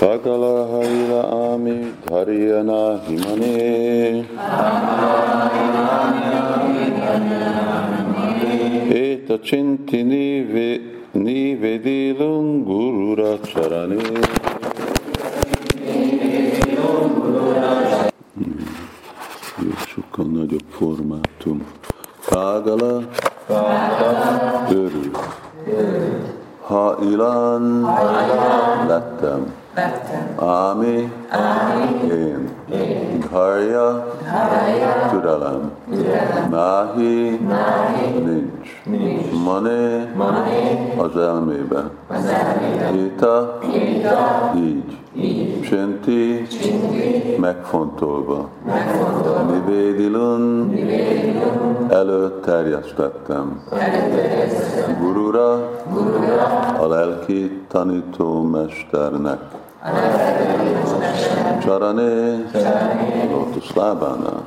Pagala 0.00 0.64
haila 0.72 1.20
ami 1.52 1.92
dharyana 2.08 3.04
himane. 3.04 4.24
Eta 8.88 9.36
chinti 9.44 10.00
nivedilum 11.12 12.64
gurura 12.64 13.32
charane. 13.44 14.00
Jó, 19.60 19.70
sokkal 19.92 20.24
nagyobb 20.24 20.68
formátum. 20.70 21.66
Págala, 22.28 22.92
örül. 24.70 25.10
Ha 26.60 26.96
ilan, 27.02 27.84
lettem. 28.88 29.59
Ámi, 30.36 31.12
én. 32.10 32.48
Dharya, 33.30 34.06
türelem. 35.10 35.72
Náhi, 36.50 37.40
nincs. 38.24 38.82
Mané, 39.44 40.08
az 40.96 41.16
elmébe. 41.16 41.82
Ita, 42.94 43.58
így. 44.56 44.89
Csinti, 45.62 46.46
megfontolva. 47.38 48.48
Nivédilun, 49.50 50.74
előtt 51.88 52.42
terjesztettem. 52.42 53.62
Gurura, 55.00 55.70
a 56.80 56.86
lelki 56.86 57.60
tanítómesternek. 57.68 59.40
Csarané, 61.62 62.44
lótuszlábánál. 63.30 64.44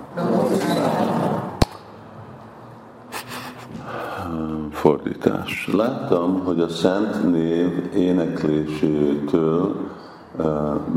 Fordítás. 4.72 5.70
Láttam, 5.73 6.44
hogy 6.45 6.59
a 6.59 6.67
Szent 6.67 7.31
Név 7.31 7.89
éneklésétől 7.95 9.75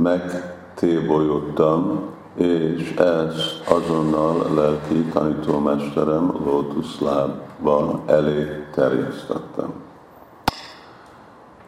megtébolyodtam, 0.03 2.01
és 2.35 2.95
ezt 2.95 3.71
azonnal 3.71 4.41
a 4.41 4.55
lelki 4.55 5.05
tanítómesterem 5.13 6.33
lótuszlába 6.45 8.01
elé 8.07 8.65
terjesztettem. 8.75 9.73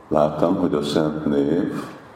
Láttam, 0.08 0.56
hogy 0.56 0.74
a 0.74 0.82
Szent 0.82 1.24
Név 1.26 1.72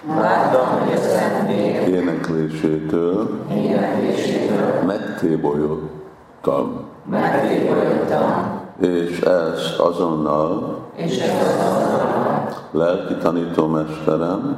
Láttam, 0.08 0.78
hogy 0.78 0.92
a 0.92 0.96
Szent 0.96 1.46
Név 1.46 1.88
éneklésétől, 1.88 3.28
éneklésétől 3.50 4.82
megtébolyodtam, 4.86 6.84
megtébolyodtam, 7.10 8.60
és 8.80 9.20
ezt 9.20 9.78
azonnal 9.78 10.82
és 10.96 11.18
ezt 11.18 11.60
azonnal 11.60 12.31
lelki 12.70 13.14
tanítómesterem 13.14 14.56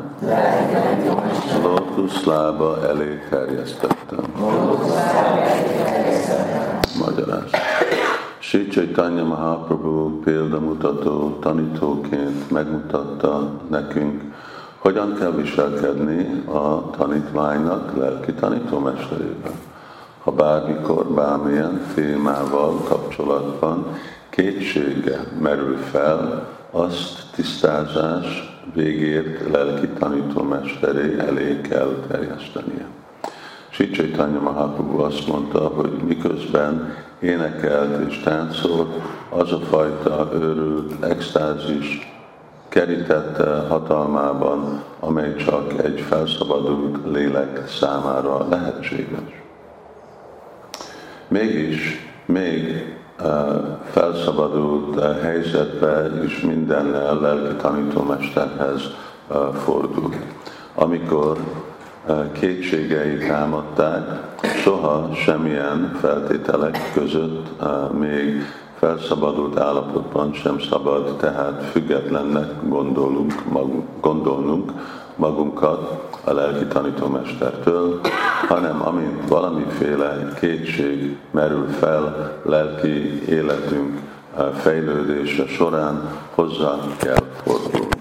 lótuszlába 1.63 2.87
elé 2.89 3.19
terjesztettem. 3.31 4.19
Magyarázat. 6.99 7.57
Sri 8.39 8.69
Chaitanya 8.69 9.25
Mahaprabhu 9.25 10.21
példamutató 10.21 11.39
tanítóként 11.41 12.51
megmutatta 12.51 13.51
nekünk, 13.71 14.23
hogyan 14.79 15.15
kell 15.15 15.31
viselkedni 15.31 16.43
a 16.47 16.91
tanítványnak 16.91 17.97
lelki 17.97 18.33
tanítómesterével. 18.33 19.53
Ha 20.23 20.31
bármikor, 20.31 21.07
bármilyen 21.07 21.81
témával 21.95 22.77
kapcsolatban 22.89 23.87
kétsége 24.31 25.21
merül 25.41 25.77
fel, 25.77 26.49
azt 26.71 27.24
tisztázás 27.35 28.59
végért 28.75 29.51
lelki 29.51 29.89
tanítómesteré 29.89 31.19
elé 31.19 31.61
kell 31.61 32.05
terjesztenie. 32.09 32.87
Sri 33.71 33.91
Chaitanya 33.91 34.41
Mahaprabhu 34.41 34.99
azt 34.99 35.27
mondta, 35.27 35.59
hogy 35.59 35.91
miközben 36.07 36.95
énekelt 37.21 38.11
és 38.11 38.21
táncolt, 38.25 38.95
az 39.29 39.53
a 39.53 39.59
fajta 39.59 40.31
őrült 40.35 41.05
extázis 41.05 42.13
kerítette 42.69 43.67
hatalmában, 43.69 44.83
amely 45.01 45.35
csak 45.35 45.85
egy 45.85 46.01
felszabadult 46.01 46.99
lélek 47.13 47.69
számára 47.69 48.49
lehetséges. 48.49 49.43
Mégis, 51.29 52.13
még 52.27 52.94
felszabadult 53.91 55.01
helyzetbe 55.23 56.11
is 56.25 56.41
mindennel 56.41 57.21
lelki 57.21 57.55
tanítómesterhez 57.55 58.83
fordult. 59.65 60.17
Amikor 60.75 61.39
kétségei 62.33 63.17
támadták, 63.17 64.03
soha 64.63 65.09
semmilyen 65.15 65.99
feltételek 66.01 66.91
között 66.95 67.49
még 67.99 68.43
felszabadult 68.79 69.59
állapotban 69.59 70.33
sem 70.33 70.61
szabad, 70.61 71.17
tehát 71.17 71.63
függetlennek 71.63 72.69
gondolunk, 72.69 73.53
magunk, 73.53 73.87
gondolnunk 74.01 74.73
magunkat 75.17 76.14
a 76.25 76.33
lelki 76.33 76.65
tanítómestertől, 76.65 78.01
hanem 78.49 78.87
amint 78.87 79.29
valamiféle 79.29 80.33
kétség 80.41 81.17
merül 81.31 81.69
fel 81.69 82.33
lelki 82.43 83.23
életünk 83.29 84.01
fejlődése 84.61 85.47
során, 85.47 86.09
hozzá 86.35 86.77
kell 86.99 87.25
fordulnunk. 87.43 87.93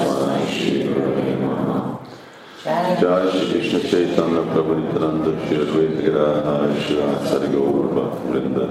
Jai 2.63 3.25
Shri 3.31 3.49
Krishna 3.49 3.79
Chaitanya 3.79 4.41
Prabhu 4.53 4.75
Nityananda 4.77 5.33
Shri 5.47 5.57
Advaita 5.65 6.01
Gadadhara 6.05 6.69
Shri 6.79 6.95
Asari 6.97 7.49
Gaur 7.51 7.89
Bhakta 7.89 8.21
Vrinda. 8.29 8.65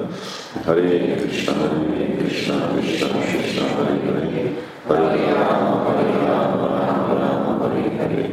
Hare 0.62 1.18
Krishna 1.18 1.52
Hare 1.54 2.16
Krishna 2.18 2.54
Krishna 2.70 3.08
Krishna 3.08 3.64
Hare 3.66 3.98
Hare. 3.98 4.54
Hare 4.86 5.34
Rama 5.34 5.76
Hare 5.86 6.06
Rama 6.22 6.68
Rama 6.86 7.14
Rama 7.18 7.52
Hare 7.58 7.90
Hare. 7.98 8.26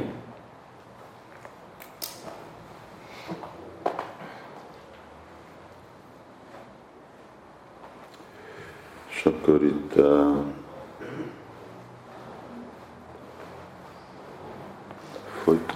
És 9.10 9.22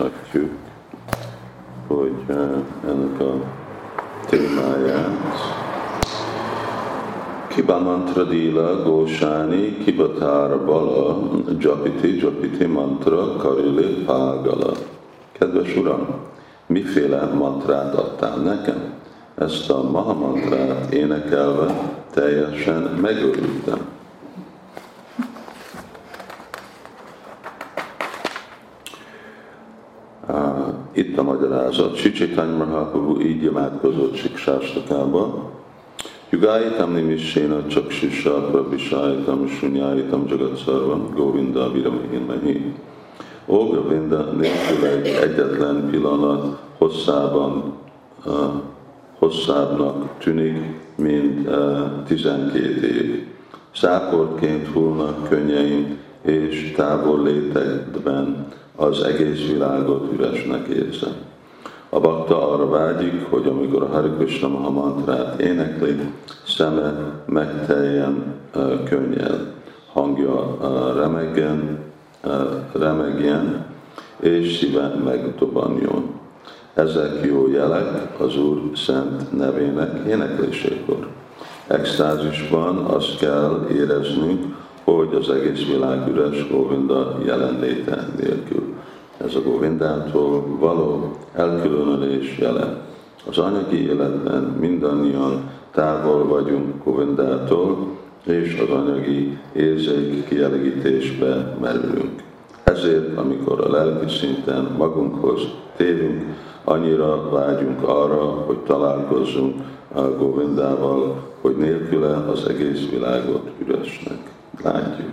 folytatjuk, 0.01 0.51
hogy 1.87 2.13
uh, 2.27 2.55
ennek 2.87 3.19
a 3.19 3.33
témáját. 4.29 5.19
Kiba 7.47 7.79
mantra 7.79 8.23
dila 8.23 8.83
gósáni, 8.83 9.77
kibatára 9.77 10.65
bala, 10.65 11.29
japiti, 11.59 12.19
japiti 12.19 12.65
mantra, 12.65 13.35
karili 13.35 14.03
págala. 14.05 14.71
Kedves 15.31 15.75
Uram, 15.75 16.07
miféle 16.65 17.25
mantrát 17.25 17.93
adtál 17.95 18.37
nekem? 18.37 18.93
Ezt 19.35 19.69
a 19.69 19.89
maha 19.91 20.13
mantrát 20.13 20.93
énekelve 20.93 21.93
teljesen 22.13 22.81
megörültem. 23.01 23.79
Uh, 30.27 30.67
Itt 30.91 31.17
a 31.71 31.81
magyarázat. 31.81 31.95
Sicsitany 31.95 32.49
Mahaprabhu 32.49 33.21
így 33.21 33.43
imádkozott 33.43 34.15
Siksástakába. 34.15 35.49
Jugáitam 36.29 36.93
nimisséna 36.93 37.67
csak 37.67 37.91
sisa 37.91 38.47
pravisáitam 38.51 39.47
sunyáitam 39.47 40.25
jagat 40.27 40.57
szarvam 40.65 41.13
govinda 41.15 41.71
viramahinmehi. 41.71 42.73
Ó, 43.47 43.67
Govinda 43.67 44.31
nélkül 44.31 44.85
egy 44.85 45.07
egyetlen 45.07 45.87
pillanat 45.89 46.59
hosszában, 46.77 47.73
uh, 48.25 48.33
hosszábbnak 49.19 50.17
tűnik, 50.17 50.57
mint 50.95 51.47
uh, 51.47 52.03
12 52.07 52.87
év. 52.87 53.25
Száportként 53.75 54.67
hullnak 54.67 55.29
könnyeim, 55.29 55.97
és 56.21 56.73
távol 56.75 57.23
létedben 57.23 58.47
az 58.75 59.03
egész 59.03 59.47
világot 59.47 60.13
üresnek 60.13 60.67
érzem. 60.67 61.30
A 61.93 61.99
bakta 61.99 62.51
arra 62.51 62.69
vágyik, 62.69 63.25
hogy 63.29 63.47
amikor 63.47 63.83
a 63.83 63.87
Hari 63.87 64.09
Krishna 64.17 64.47
Mahamantrát 64.47 65.41
énekli, 65.41 65.95
szeme 66.47 66.93
megteljen 67.25 68.35
könnyel, 68.89 69.53
hangja 69.93 70.57
remegjen, 70.95 71.79
remegjen, 72.71 73.65
és 74.19 74.57
szíve 74.57 74.93
megdobanjon. 75.03 76.19
Ezek 76.73 77.25
jó 77.25 77.47
jelek 77.47 78.19
az 78.19 78.37
Úr 78.37 78.61
szent 78.75 79.37
nevének 79.37 80.07
éneklésékor. 80.07 81.07
Extázisban 81.67 82.77
azt 82.77 83.17
kell 83.17 83.67
éreznünk, 83.71 84.55
hogy 84.83 85.13
az 85.13 85.29
egész 85.29 85.65
világ 85.65 86.07
üres 86.07 86.49
Govinda 86.49 87.17
jelenléte 87.25 88.07
nélkül. 88.19 88.70
Ez 89.25 89.35
a 89.35 89.41
Govindától 89.41 90.57
való 90.59 91.15
elkülönülés 91.33 92.37
jele. 92.37 92.81
Az 93.27 93.37
anyagi 93.37 93.87
életben 93.87 94.43
mindannyian 94.59 95.49
távol 95.71 96.27
vagyunk 96.27 96.83
Govindától, 96.83 97.87
és 98.25 98.59
az 98.59 98.75
anyagi 98.75 99.37
érzék 99.53 100.27
kielégítésbe 100.27 101.57
merülünk. 101.61 102.23
Ezért, 102.63 103.17
amikor 103.17 103.61
a 103.61 103.71
lelki 103.71 104.15
szinten 104.15 104.75
magunkhoz 104.77 105.41
térünk, 105.75 106.23
annyira 106.63 107.29
vágyunk 107.29 107.83
arra, 107.83 108.23
hogy 108.23 108.57
találkozzunk 108.57 109.61
a 109.93 110.01
Govindával, 110.01 111.29
hogy 111.41 111.55
nélküle 111.57 112.15
az 112.17 112.47
egész 112.49 112.89
világot 112.89 113.49
üresnek 113.65 114.31
látjuk. 114.63 115.09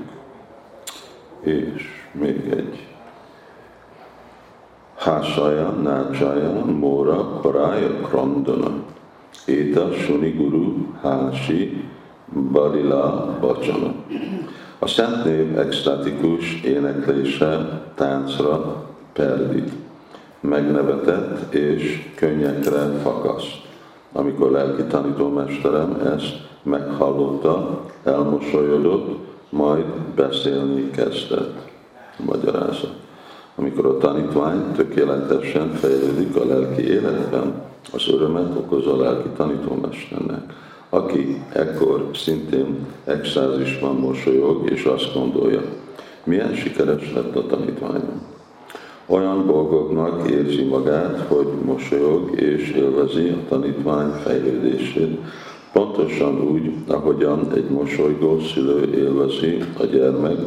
És 1.41 1.83
még 2.13 2.53
egy. 2.57 2.88
Hásaja, 4.99 5.69
nácsaja, 5.69 6.65
móra, 6.65 7.41
parája, 7.41 8.01
krandana. 8.01 8.71
Éta, 9.47 9.93
suniguru, 9.93 10.87
hási, 11.03 11.85
balila, 12.53 13.37
bacsana. 13.41 13.95
A 14.79 14.87
szent 14.87 15.25
név 15.25 15.59
extatikus 15.59 16.63
éneklése 16.63 17.83
táncra 17.95 18.85
perdít, 19.13 19.73
megnevetett 20.41 21.55
és 21.55 22.11
könnyekre 22.15 22.99
fakaszt. 23.03 23.57
Amikor 24.13 24.51
lelki 24.51 24.83
tanítómesterem 24.83 26.01
ezt 26.17 26.37
meghallotta, 26.63 27.85
elmosolyodott, 28.05 29.19
majd 29.51 29.85
beszélni 30.15 30.91
kezdett. 30.91 31.71
Magyarázat. 32.17 33.08
Amikor 33.59 33.87
a 33.87 33.97
tanítvány 33.97 34.73
tökéletesen 34.77 35.73
fejlődik 35.73 36.37
a 36.37 36.47
lelki 36.47 36.83
életben, 36.83 37.63
az 37.93 38.09
örömet 38.13 38.57
okoz 38.57 38.87
a 38.87 38.97
lelki 38.97 39.29
tanítómesternek, 39.37 40.53
aki 40.89 41.43
ekkor 41.53 42.11
szintén 42.15 42.87
extázisban 43.05 43.97
mosolyog, 43.97 44.71
és 44.71 44.85
azt 44.85 45.15
gondolja, 45.15 45.63
milyen 46.25 46.55
sikeres 46.55 47.13
lett 47.15 47.37
a 47.37 47.47
tanítványom. 47.47 48.23
Olyan 49.07 49.47
boldognak 49.47 50.31
érzi 50.31 50.63
magát, 50.63 51.27
hogy 51.29 51.49
mosolyog 51.65 52.41
és 52.41 52.71
élvezi 52.71 53.29
a 53.29 53.49
tanítvány 53.49 54.11
fejlődését, 54.11 55.19
Pontosan 55.73 56.41
úgy, 56.41 56.73
ahogyan 56.87 57.53
egy 57.55 57.71
mosolygó 57.71 58.41
szülő 58.41 58.95
élvezi 58.95 59.59
a 59.79 59.85
gyermek 59.85 60.39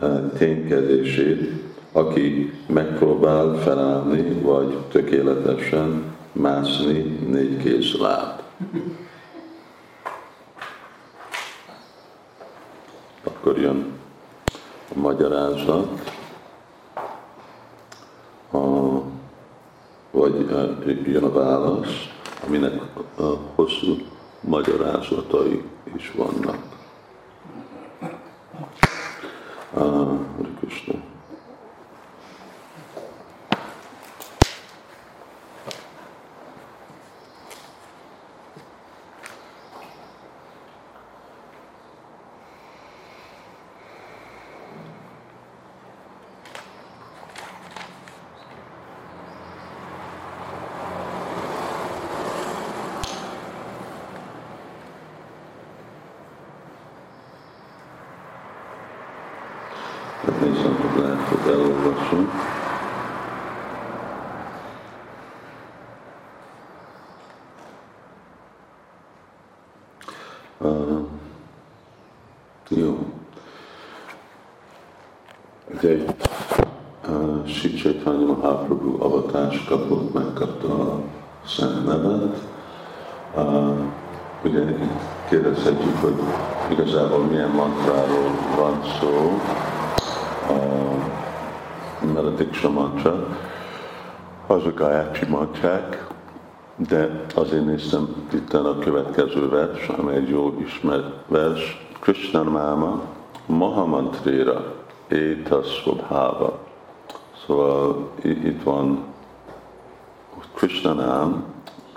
eh, 0.00 0.20
ténykedését, 0.38 1.67
aki 1.98 2.52
megpróbál 2.66 3.54
felállni, 3.54 4.40
vagy 4.40 4.78
tökéletesen 4.88 6.14
mászni 6.32 7.02
négy 7.26 7.62
kéz 7.62 7.94
láb. 8.00 8.40
Akkor 13.24 13.58
jön 13.58 13.92
a 14.96 14.98
magyarázat, 14.98 16.12
a, 18.52 18.58
vagy 20.10 20.46
jön 21.06 21.24
a 21.24 21.32
válasz, 21.32 22.08
aminek 22.46 22.82
a 23.16 23.36
hosszú 23.54 23.96
magyarázatai 24.40 25.62
is 25.96 26.12
vannak. 26.16 26.56
Uh, 29.74 30.18
Krishna. 30.60 31.07
Hogy 60.28 61.02
lehet, 61.02 61.28
hogy 61.28 61.52
elolvasom. 61.52 62.30
Uh, 70.58 71.06
jó. 72.68 72.98
Ugye 75.74 76.04
uh, 77.08 77.46
Sri 77.46 77.74
Chaitanya 77.74 78.26
Mahaprabhu 78.26 79.02
avatás 79.02 79.64
kapott, 79.64 80.12
megkapta 80.12 80.68
a 80.68 81.00
szent 81.46 81.86
nevet. 81.86 82.38
Uh, 83.36 83.78
ugye 84.44 84.70
itt 84.70 85.00
kérdezhetjük, 85.28 85.96
hogy 86.00 86.22
igazából 86.70 87.24
milyen 87.24 87.50
mantráról 87.50 88.30
van 88.56 88.82
szó 89.00 89.40
mert 92.38 92.40
a 92.40 92.44
Diksha 92.44 92.70
mantra, 92.70 93.26
az 94.46 94.64
a 94.64 94.72
Gayatri 94.74 95.26
mantrák, 95.28 96.06
de 96.76 97.24
azért 97.34 97.64
néztem 97.64 98.26
itt 98.32 98.52
a 98.52 98.78
következő 98.78 99.48
vers, 99.48 99.88
amely 99.88 100.16
egy 100.16 100.28
jó 100.28 100.54
ismert 100.66 101.14
vers, 101.26 101.86
Krishna 102.00 102.42
Máma 102.42 103.02
Mahamantréra 103.46 104.74
Éta 105.08 105.62
Svabhava. 105.62 106.58
Szóval 107.46 108.10
itt 108.22 108.62
van 108.62 109.04
Krishna 110.54 110.92
nám, 110.92 111.44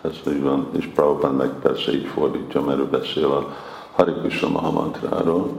ez 0.02 0.20
így 0.28 0.42
van, 0.42 0.68
és 0.78 0.86
Prabhupád 0.86 1.36
meg 1.36 1.50
persze 1.50 1.94
így 1.94 2.06
fordítja, 2.06 2.62
mert 2.62 2.80
ő 2.80 2.86
beszél 2.86 3.32
a 3.32 3.48
Hari 3.92 4.12
Krishna 4.12 4.50
Mahamantráról. 4.50 5.50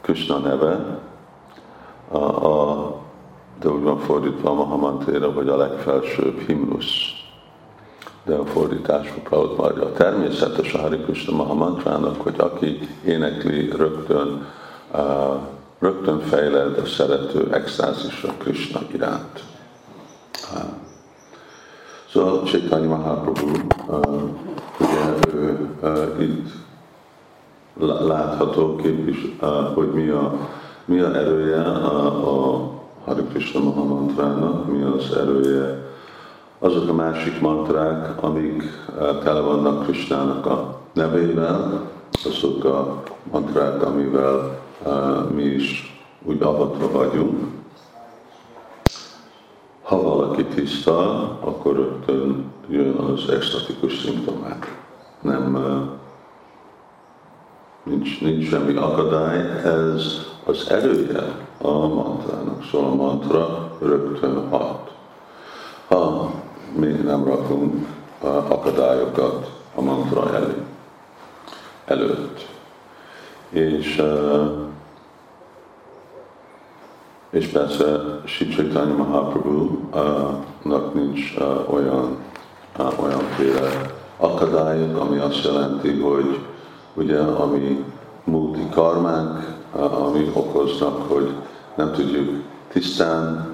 Krishna 0.00 0.38
neve, 0.38 0.98
a, 2.10 2.46
a, 2.46 2.94
de 3.60 3.68
úgy 3.68 3.82
van 3.82 3.98
fordítva 3.98 4.50
a 4.50 4.54
Mahamantéra, 4.54 5.32
vagy 5.32 5.48
a 5.48 5.56
legfelsőbb 5.56 6.38
himnusz. 6.38 7.18
De 8.24 8.34
a 8.34 8.44
fordításuk 8.44 9.22
Prabhupada 9.22 9.84
a 9.84 9.92
természetes 9.92 10.74
a 10.74 10.78
Hari 10.78 10.98
Krishna 10.98 11.36
Mahamantrának, 11.36 12.20
hogy 12.20 12.34
aki 12.38 12.88
énekli 13.04 13.70
rögtön, 13.76 14.46
uh, 14.92 15.34
rögtön 15.78 16.20
fejled 16.20 16.78
a 16.78 16.86
szerető 16.86 17.48
extázisra 17.52 18.32
Krishna 18.38 18.80
iránt. 18.92 19.42
Uh, 20.54 20.62
szóval 22.12 22.42
Chaitanya 22.42 22.88
Mahaprabhu, 22.88 23.50
uh, 23.86 24.22
ugye 24.80 25.34
ő 25.34 25.68
uh, 25.82 26.22
itt 26.22 26.48
látható 28.06 28.76
kép 28.76 29.08
is, 29.08 29.36
hogy 29.74 29.92
mi 29.92 30.08
a, 30.08 30.48
mi 30.90 30.98
a 31.00 31.16
erője 31.16 31.62
a, 31.62 32.06
a 32.06 32.70
Hari 33.04 33.22
Krishna 33.22 33.60
Mahamantrának, 33.60 34.72
mi 34.72 34.82
az 34.82 35.16
erője 35.16 35.88
azok 36.58 36.88
a 36.88 36.92
másik 36.92 37.40
mantrák, 37.40 38.22
amik 38.22 38.62
tele 39.22 39.40
vannak 39.40 39.82
Krishnának 39.82 40.46
a 40.46 40.80
nevével, 40.92 41.90
azok 42.24 42.64
a 42.64 43.02
mantrák, 43.30 43.82
amivel 43.82 44.58
mi 45.34 45.42
is 45.42 46.00
úgy 46.22 46.42
avatva 46.42 46.90
vagyunk. 46.90 47.46
Ha 49.82 50.02
valaki 50.02 50.44
tiszta, 50.44 51.20
akkor 51.40 51.76
rögtön 51.76 52.44
jön 52.68 52.94
az 52.94 53.28
extatikus 53.28 53.98
szimptomák. 53.98 54.82
Nem 55.20 55.64
nincs, 57.82 58.20
nincs 58.20 58.48
semmi 58.48 58.74
akadály, 58.74 59.38
ez 59.64 60.29
az 60.50 60.70
erője 60.70 61.34
a 61.58 61.70
mantrának, 61.70 62.64
szóval 62.70 62.90
a 62.90 62.94
mantra 62.94 63.76
rögtön 63.80 64.48
hat. 64.48 64.90
ha 65.88 66.30
mi 66.76 66.86
nem 66.86 67.24
rakunk 67.24 67.86
akadályokat 68.48 69.50
a 69.74 69.80
mantra 69.80 70.34
elé, 70.34 70.62
előtt. 71.84 72.48
És, 73.50 74.02
és 77.30 77.46
persze 77.46 78.20
Sri 78.24 78.48
Chaitanya 78.48 78.94
Mahaprabhu-nak 78.94 80.94
nincs 80.94 81.34
olyan, 81.66 82.16
olyanféle 82.96 83.94
akadályok, 84.16 85.00
ami 85.00 85.18
azt 85.18 85.44
jelenti, 85.44 86.00
hogy 86.00 86.38
ugye, 86.94 87.18
ami 87.18 87.84
múlti 88.24 88.68
karmánk, 88.68 89.59
ami 89.72 90.30
okoznak, 90.34 91.08
hogy 91.08 91.30
nem 91.74 91.92
tudjuk 91.92 92.42
tisztán 92.72 93.48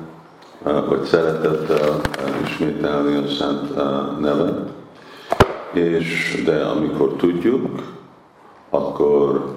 vagy 0.88 1.04
szeretettel 1.04 2.00
ismételni 2.44 3.16
a 3.16 3.28
Szent 3.28 3.74
nevet, 4.20 4.68
és 5.72 6.42
de 6.44 6.64
amikor 6.64 7.12
tudjuk, 7.12 7.82
akkor 8.70 9.56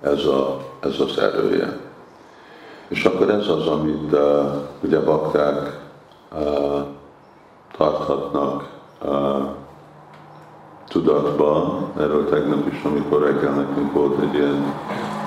ez, 0.00 0.24
a, 0.24 0.60
ez 0.80 1.00
az 1.00 1.18
erője. 1.18 1.78
És 2.88 3.04
akkor 3.04 3.30
ez 3.30 3.48
az, 3.48 3.66
amit 3.66 4.12
uh, 4.12 4.44
ugye 4.82 5.00
bakták 5.00 5.80
uh, 6.32 6.80
tarthatnak 7.76 8.68
uh, 9.02 9.42
tudatban. 10.88 11.92
Erről 11.98 12.28
tegnap 12.28 12.72
is, 12.72 12.82
amikor 12.82 13.22
reggel 13.22 13.52
nekünk 13.52 13.92
volt 13.92 14.22
egy 14.22 14.34
ilyen 14.34 14.74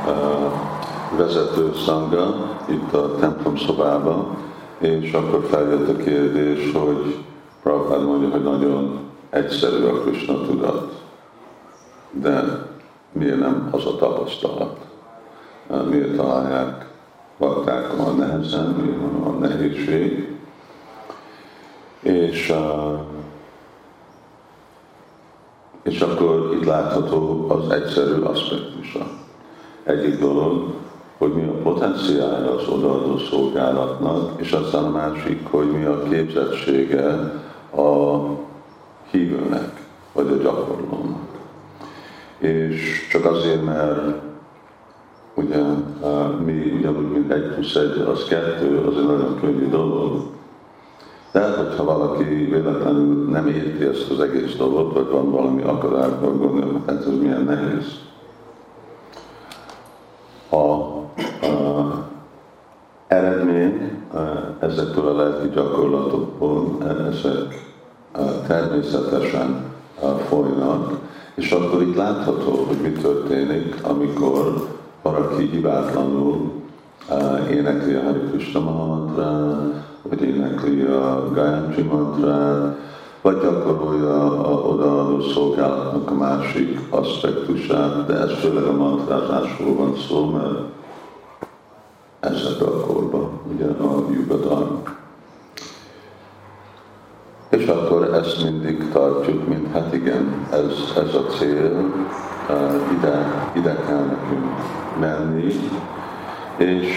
uh, 0.05 1.17
vezető 1.17 1.73
szanga 1.85 2.55
itt 2.65 2.93
a 2.93 3.15
templom 3.15 3.57
szobában, 3.57 4.37
és 4.77 5.11
akkor 5.11 5.45
feljött 5.49 5.89
a 5.89 5.95
kérdés, 6.03 6.71
hogy 6.71 7.17
Prabhupád 7.63 8.05
mondja, 8.05 8.29
hogy 8.29 8.43
nagyon 8.43 8.99
egyszerű 9.29 9.83
a 9.83 10.01
Krishna 10.01 10.41
tudat, 10.41 11.01
de 12.11 12.43
miért 13.11 13.39
nem 13.39 13.69
az 13.71 13.85
a 13.85 13.95
tapasztalat? 13.95 14.77
Miért 15.89 16.15
találják 16.15 16.85
a 17.97 18.09
nehezen, 18.17 18.65
miért 18.65 18.97
van 18.97 19.33
a 19.33 19.37
nehézség? 19.37 20.35
És, 21.99 22.53
és 25.88 26.00
akkor 26.00 26.51
itt 26.53 26.65
látható 26.65 27.46
az 27.50 27.70
egyszerű 27.70 28.22
aspektusa. 28.22 29.08
Egyik 29.84 30.20
dolog, 30.20 30.74
hogy 31.17 31.34
mi 31.34 31.44
a 31.44 31.62
potenciálja 31.63 32.56
az 32.56 32.67
odaadó 32.67 33.17
szolgálatnak, 33.17 34.41
és 34.41 34.51
aztán 34.51 34.84
a 34.84 34.89
másik, 34.89 35.48
hogy 35.50 35.72
mi 35.72 35.86
a 35.86 36.03
képzettsége 36.03 37.06
a 37.75 38.20
hívőnek, 39.12 39.86
vagy 40.13 40.27
a 40.27 40.44
gyakorlónak. 40.44 41.27
És 42.38 43.08
csak 43.12 43.25
azért, 43.25 43.65
mert 43.65 44.15
ugye 45.34 45.62
mi 46.46 46.74
ugyanúgy, 46.77 47.12
mint 47.12 47.32
egy 47.32 47.53
plusz 47.53 47.75
egy, 47.75 48.00
az 48.00 48.24
kettő, 48.24 48.77
az 48.77 48.98
egy 48.98 49.08
nagyon 49.08 49.39
könnyű 49.39 49.70
dolog. 49.70 50.25
De 51.31 51.55
hogyha 51.55 51.84
valaki 51.84 52.24
véletlenül 52.24 53.29
nem 53.29 53.48
érti 53.48 53.84
ezt 53.84 54.12
az 54.12 54.19
egész 54.19 54.55
dolgot, 54.55 54.93
vagy 54.93 55.07
van 55.10 55.31
valami 55.31 55.62
akkor 55.62 56.19
gondolom, 56.22 56.84
hát 56.88 57.00
ez 57.00 57.19
milyen 57.19 57.43
nehéz. 57.43 57.86
A, 60.50 60.55
a 60.55 62.07
eredmény 63.07 63.91
ezektől 64.60 65.07
a 65.07 65.15
lelki 65.15 65.50
gyakorlatokból, 65.53 66.77
ezek 67.10 67.65
természetesen 68.48 69.65
folynak, 70.27 71.00
és 71.36 71.51
akkor 71.51 71.81
itt 71.81 71.96
látható, 71.96 72.65
hogy 72.67 72.77
mi 72.81 72.91
történik, 72.91 73.75
amikor 73.84 74.67
valaki 75.01 75.50
hibátlanul 75.50 76.51
énekli 77.50 77.93
a 77.93 78.03
Hari 78.03 78.19
Krishna 78.19 78.60
vagy 80.09 80.21
énekli 80.21 80.81
a 80.81 81.31
Gayatri 81.33 81.81
mantrát, 81.81 82.77
vagy 83.21 83.39
gyakorolja 83.41 84.43
a 84.45 84.67
odaadó 84.67 85.21
szolgálatnak 85.21 86.11
a 86.11 86.13
másik 86.13 86.79
aspektusát, 86.89 88.05
de 88.05 88.13
ez 88.13 88.31
főleg 88.31 88.63
a 88.63 88.71
mantrázásról 88.71 89.75
van 89.75 89.95
szó, 90.07 90.25
mert 90.25 90.59
ezek 92.19 92.61
a 92.61 92.79
korban, 92.79 93.29
ugye 93.53 93.65
a 93.65 94.03
Yugadharma. 94.11 94.81
És 97.49 97.67
akkor 97.67 98.13
ezt 98.13 98.43
mindig 98.43 98.89
tartjuk, 98.91 99.47
mint 99.47 99.71
hát 99.71 99.93
igen, 99.93 100.47
ez, 100.51 101.03
ez 101.05 101.15
a 101.15 101.25
cél, 101.25 101.93
ide, 102.97 103.49
ide 103.55 103.75
kell 103.87 104.05
nekünk 104.05 104.45
menni, 104.99 105.53
és 106.57 106.87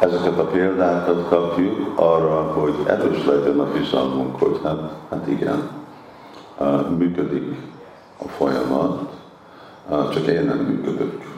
ezeket 0.00 0.38
a 0.38 0.44
példákat 0.44 1.28
kapjuk 1.28 1.92
arra, 1.94 2.42
hogy 2.42 2.74
erős 2.86 3.24
legyen 3.24 3.58
a 3.60 3.72
bizalmunk, 3.72 4.38
hogy 4.38 4.60
hát, 4.62 4.92
hát 5.10 5.26
igen, 5.26 5.68
működik 6.98 7.56
a 8.18 8.28
folyamat, 8.28 9.10
csak 10.12 10.26
én 10.26 10.44
nem 10.44 10.58
működök 10.58 11.30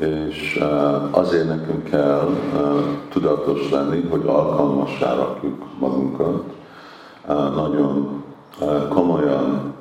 és 0.00 0.64
azért 1.10 1.48
nekünk 1.48 1.84
kell 1.84 2.28
tudatos 3.08 3.70
lenni, 3.70 4.00
hogy 4.10 4.22
alkalmassá 4.26 5.14
rakjuk 5.14 5.64
magunkat. 5.78 6.42
Nagyon 7.54 8.22
komolyan 8.88 9.74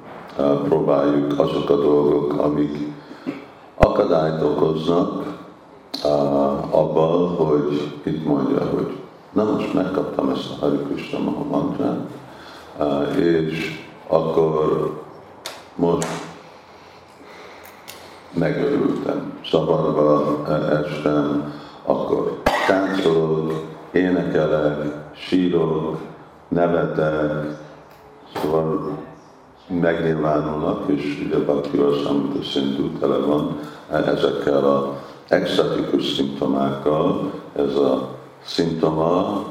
próbáljuk 0.64 1.40
azok 1.40 1.70
a 1.70 1.76
dolgok, 1.76 2.34
amik 2.44 2.78
akadályt 3.76 4.44
okoznak 4.44 5.29
abban, 6.70 7.36
hogy 7.36 8.00
itt 8.04 8.26
mondja, 8.26 8.66
hogy 8.66 8.98
na 9.32 9.44
most 9.44 9.74
megkaptam 9.74 10.30
ezt 10.30 10.50
a 10.50 10.66
Hari 10.66 10.78
Krishna 10.78 11.20
mantrát, 11.50 12.00
és 13.18 13.84
akkor 14.08 14.92
most 15.76 16.08
megörültem, 18.34 19.34
szabadba 19.52 20.38
estem, 20.70 21.54
akkor 21.86 22.42
táncolok, 22.68 23.54
énekelek, 23.92 24.94
sírok, 25.16 25.98
nevetek, 26.48 27.58
szóval 28.36 28.98
megnyilvánulnak, 29.68 30.90
és 30.90 31.24
ugye 31.26 31.38
Bhakti 31.38 31.78
Rasamrita 31.78 32.44
szintű 32.44 32.98
tele 33.00 33.18
van 33.18 33.60
ezekkel 33.92 34.66
a 34.66 34.98
extatikus 35.30 36.14
szimptomákkal. 36.14 37.32
Ez 37.56 37.76
a 37.76 38.10
szimptoma 38.46 39.44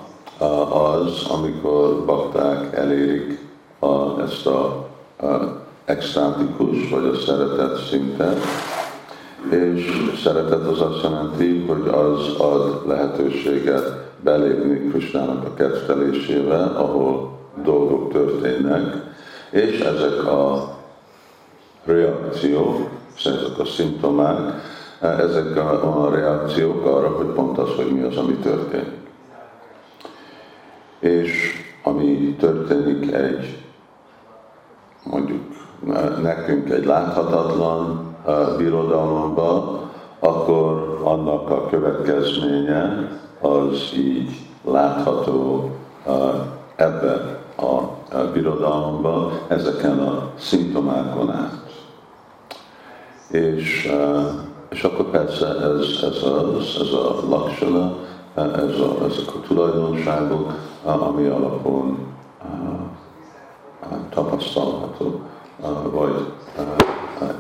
az, 0.71 1.27
amikor 1.29 2.05
bakták 2.05 2.77
elérik 2.77 3.47
a, 3.79 4.21
ezt 4.21 4.47
a, 4.47 4.87
a 5.21 5.67
extátikus, 5.85 6.89
vagy 6.91 7.05
a 7.05 7.15
szeretet 7.15 7.87
szinten, 7.89 8.35
és 9.51 10.13
szeretet 10.23 10.67
az 10.67 10.81
azt 10.81 11.03
jelenti, 11.03 11.65
hogy 11.67 11.89
az 11.89 12.41
ad 12.41 12.87
lehetőséget 12.87 14.07
belépni 14.21 14.89
Krisnának 14.89 15.45
a 15.45 15.55
kettelésével, 15.55 16.77
ahol 16.77 17.39
dolgok 17.65 18.13
történnek, 18.13 18.95
és 19.51 19.79
ezek 19.81 20.27
a 20.27 20.77
reakciók, 21.85 22.89
ezek 23.25 23.59
a 23.59 23.65
szimptomák, 23.65 24.68
ezek 25.01 25.57
a, 25.57 26.05
a 26.05 26.11
reakciók 26.11 26.87
arra, 26.87 27.09
hogy 27.09 27.27
pont 27.27 27.59
az, 27.59 27.69
hogy 27.77 27.93
mi 27.93 28.03
az, 28.03 28.17
ami 28.17 28.35
történik. 28.35 29.07
És 30.99 31.53
ami 31.83 32.37
történik 32.39 33.13
egy 33.13 33.63
mondjuk 35.05 35.43
nekünk 36.23 36.71
egy 36.71 36.85
láthatatlan 36.85 38.15
birodalomba, 38.57 39.81
akkor 40.19 41.01
annak 41.03 41.51
a 41.51 41.67
következménye 41.67 43.11
az 43.41 43.93
így 43.97 44.31
látható 44.65 45.71
ebbe 46.77 47.43
a 47.57 47.81
birodalomba, 48.33 49.33
ezeken 49.49 49.99
a 49.99 50.31
szimptomákon 50.39 51.31
át. 51.31 51.67
És, 53.31 53.93
és 54.69 54.83
akkor 54.83 55.11
persze 55.11 55.47
ez, 55.47 55.87
ez, 56.03 56.23
az, 56.23 56.79
ez 56.81 56.93
a 56.93 57.29
laksana, 57.29 57.97
ez 58.35 58.81
a, 58.81 59.05
ezek 59.05 59.35
a 59.35 59.41
tulajdonságok, 59.47 60.53
ami 60.83 61.27
alapon 61.27 61.99
tapasztalható 64.11 65.21
vagy 65.91 66.33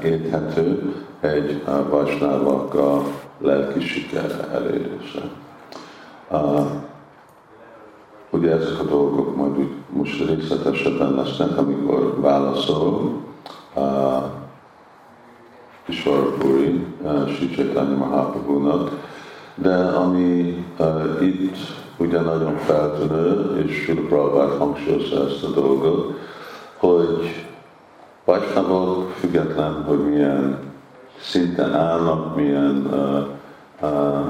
érthető 0.02 0.94
egy 1.20 1.64
Vajsnávak 1.88 2.74
a 2.74 3.02
lelki 3.38 3.80
siker 3.80 4.48
elérése. 4.52 5.22
ugye 8.30 8.50
ezek 8.50 8.80
a 8.80 8.84
dolgok 8.84 9.36
majd 9.36 9.58
úgy 9.58 9.72
most 9.92 10.28
részletesebben 10.28 11.14
lesznek, 11.14 11.58
amikor 11.58 12.20
válaszol 12.20 13.12
Kishore 15.88 16.36
Puri, 16.38 16.84
uh, 17.02 17.24
Sri 17.32 17.48
Chaitanya 17.48 17.96
Mahaprabhu-nak, 17.96 18.92
de 19.54 19.74
ami 19.74 20.64
uh, 20.78 21.26
itt 21.26 21.56
ugye 21.96 22.20
nagyon 22.20 22.56
feltűnő, 22.56 23.56
és 23.64 23.82
Sri 23.82 23.94
Prabhupada 23.94 24.56
hangsúlyozza 24.56 25.24
ezt 25.26 25.44
a 25.44 25.50
dolgot, 25.60 26.18
hogy 26.76 27.46
Vajsnavok 28.24 29.10
független, 29.10 29.84
hogy 29.84 30.08
milyen 30.08 30.58
szinten 31.20 31.74
állnak, 31.74 32.36
milyen 32.36 32.86
uh, 32.90 33.90
uh, 33.90 34.26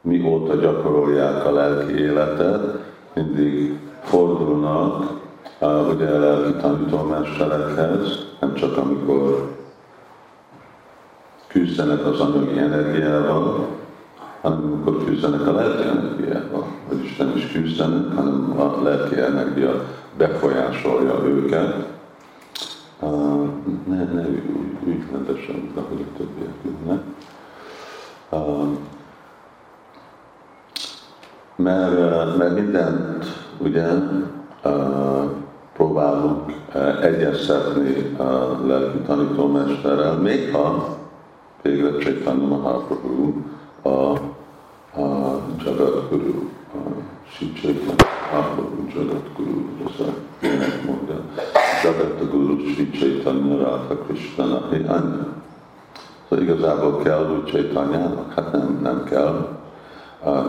mióta 0.00 0.54
gyakorolják 0.54 1.46
a 1.46 1.52
lelki 1.52 1.98
életet, 1.98 2.78
mindig 3.14 3.78
fordulnak 4.02 5.20
uh, 5.60 5.88
ugye 5.88 6.08
a 6.08 6.18
lelki 6.18 6.52
tanítómesterekhez, 6.60 8.26
nem 8.40 8.54
csak 8.54 8.76
amikor 8.76 9.62
küzdenek 11.64 12.06
az 12.06 12.20
anyagi 12.20 12.58
energiával, 12.58 13.66
hanem 14.40 14.64
amikor 14.64 15.04
küzdenek 15.04 15.46
a 15.46 15.52
lelki 15.52 15.82
energiával, 15.82 16.66
hogy 16.88 17.04
Isten 17.04 17.32
is 17.36 17.46
küzdenek, 17.52 18.14
hanem 18.14 18.54
a 18.60 18.82
lelki 18.82 19.20
energia 19.20 19.84
befolyásolja 20.16 21.24
őket. 21.24 21.92
Uh, 23.00 23.48
ne, 23.88 24.04
ne 24.04 24.26
ügymendesen, 24.86 25.70
de 25.74 25.80
hogy 25.80 26.00
a 26.00 26.16
többiek 26.16 26.54
ülnek. 26.64 27.00
Uh, 28.30 28.68
mert, 31.56 32.36
mert 32.36 32.54
mindent 32.54 33.24
ugye 33.58 33.86
uh, 34.64 35.30
próbálunk 35.76 36.52
uh, 36.74 37.04
egyeztetni 37.04 38.16
a 38.18 38.58
lelki 38.66 38.98
tanítómesterrel, 38.98 40.16
még 40.16 40.52
ha 40.52 41.02
végre 41.64 41.98
Chaitanya 41.98 42.46
Mahaprabhu 42.46 43.32
a, 43.82 43.88
a 45.00 45.40
Jagadguru, 45.64 46.50
a 46.74 46.78
Sri 47.32 47.52
Chaitanya 47.52 48.04
Mahaprabhu 48.30 48.88
Jagadguru, 48.94 49.64
ez 49.86 50.06
a 50.06 50.12
ének 50.42 50.84
mondja, 50.84 51.20
Jagadguru 51.82 52.58
Sri 52.68 52.90
Chaitanya 52.90 53.56
Radha 53.56 53.96
Krishna 53.96 54.44
Nahi 54.44 54.76
Anya. 54.76 55.26
Szóval 56.28 56.44
igazából 56.44 57.02
kell 57.02 57.30
úgy 57.30 57.44
Chaitanyának? 57.44 58.32
Hát 58.32 58.52
nem, 58.52 58.78
nem 58.82 59.04
kell, 59.04 59.58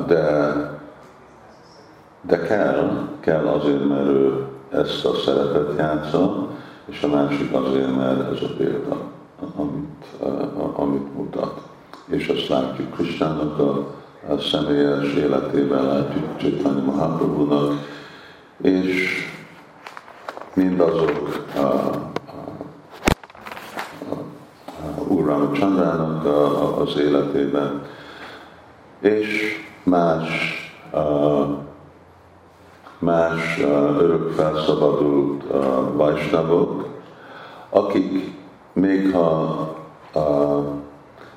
de 0.07 0.53
de 2.21 2.41
kell, 2.41 3.07
kell 3.19 3.47
azért, 3.47 3.87
mert 3.87 4.07
ő 4.07 4.45
ezt 4.69 5.05
a 5.05 5.13
szerepet 5.25 5.77
játsza, 5.77 6.47
és 6.85 7.03
a 7.03 7.07
másik 7.07 7.53
azért, 7.53 7.95
mert 7.95 8.31
ez 8.31 8.41
a 8.41 8.53
példa, 8.57 8.97
amit, 9.55 10.05
amit 10.75 11.15
mutat. 11.15 11.61
És 12.05 12.27
azt 12.27 12.47
látjuk 12.47 12.93
Kristának 12.93 13.59
a, 13.59 13.95
a 14.29 14.37
személyes 14.37 15.13
életében, 15.13 15.85
látjuk 15.85 16.37
Csaitanya 16.37 16.83
Mahaprabhu-nak, 16.83 17.73
és 18.61 19.09
mindazok 20.53 21.45
a, 21.55 21.59
a, 21.59 22.05
Úr 25.07 25.25
Ramachandrának 25.25 26.25
az 26.79 26.97
életében, 26.97 27.85
és 28.99 29.53
más 29.83 30.55
más 32.99 33.59
örök 33.99 34.31
felszabadult 34.31 35.43
vajsnavok, 35.93 36.87
akik 37.69 38.24
még 38.75 39.13
ha, 39.13 39.75
uh, 40.13 40.63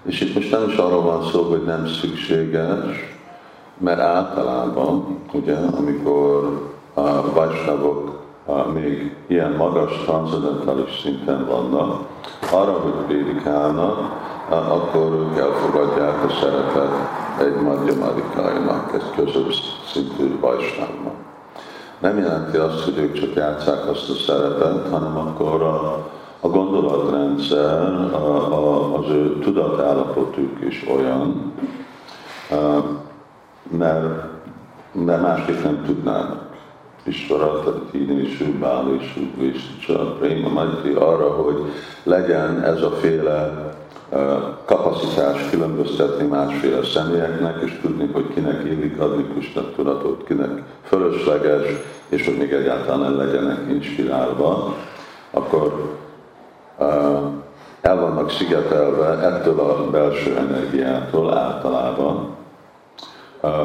és 0.03 0.21
itt 0.21 0.35
most 0.35 0.51
nem 0.51 0.69
is 0.69 0.77
arról 0.77 1.03
van 1.03 1.23
szó, 1.23 1.43
hogy 1.43 1.65
nem 1.65 1.87
szükséges, 1.87 3.17
mert 3.79 4.01
általában, 4.01 5.19
ugye, 5.33 5.57
amikor 5.57 6.61
a 6.95 7.33
vajsnavok 7.33 8.27
még 8.73 9.17
ilyen 9.27 9.53
magas 9.53 9.93
transzendentális 10.05 11.01
szinten 11.01 11.47
vannak, 11.47 12.07
arra, 12.53 12.73
hogy 12.73 12.93
prédikálnak, 13.07 13.99
akkor 14.49 15.13
ők 15.13 15.39
elfogadják 15.39 16.25
a 16.25 16.29
szeretet 16.41 16.93
egy 17.41 17.63
madhyamadikájának, 17.63 18.95
egy 18.95 19.25
közöbb 19.25 19.53
szintű 19.93 20.39
vajsnávnak 20.41 21.27
nem 21.99 22.19
jelenti 22.19 22.57
azt, 22.57 22.85
hogy 22.85 22.99
ők 22.99 23.21
csak 23.21 23.35
játszák 23.35 23.89
azt 23.89 24.11
a 24.11 24.15
szerepet, 24.27 24.91
hanem 24.91 25.17
akkor 25.17 25.63
a, 25.63 26.09
a 26.41 26.49
gondolatrendszer, 26.49 27.93
a, 28.13 28.53
a, 28.53 28.95
az 28.99 29.11
ő 29.11 29.39
tudatállapotuk 29.39 30.65
is 30.69 30.87
olyan, 30.97 31.53
mert, 33.71 34.25
mert 34.93 35.23
másképp 35.23 35.63
nem 35.63 35.83
tudnának. 35.87 36.47
Isvarat, 37.05 37.91
Tini, 37.91 38.27
Subáli, 38.27 38.99
Subvishcsa, 39.15 40.17
Préma, 40.19 40.49
Maiti 40.49 40.93
arra, 40.93 41.31
hogy 41.31 41.63
legyen 42.03 42.63
ez 42.63 42.83
a 42.83 42.91
féle 42.91 43.67
kapacitás 44.65 45.51
különböztetni 45.51 46.27
másféle 46.27 46.85
személyeknek, 46.85 47.63
és 47.65 47.79
tudni, 47.83 48.11
hogy 48.13 48.35
kinek 48.35 48.65
illik 48.65 49.01
adni 49.01 49.25
Krishna 49.25 49.63
tudatot, 49.77 50.25
kinek 50.25 50.63
fölösleges, 50.83 51.63
és 52.09 52.25
hogy 52.25 52.37
még 52.37 52.53
egyáltalán 52.53 52.99
nem 52.99 53.17
legyenek 53.17 53.59
inspirálva, 53.71 54.75
akkor 55.31 55.97
el 57.81 57.97
vannak 58.01 58.31
szigetelve 58.31 59.07
ettől 59.07 59.61
a 59.61 59.91
belső 59.91 60.37
energiától 60.37 61.35
általában, 61.35 62.37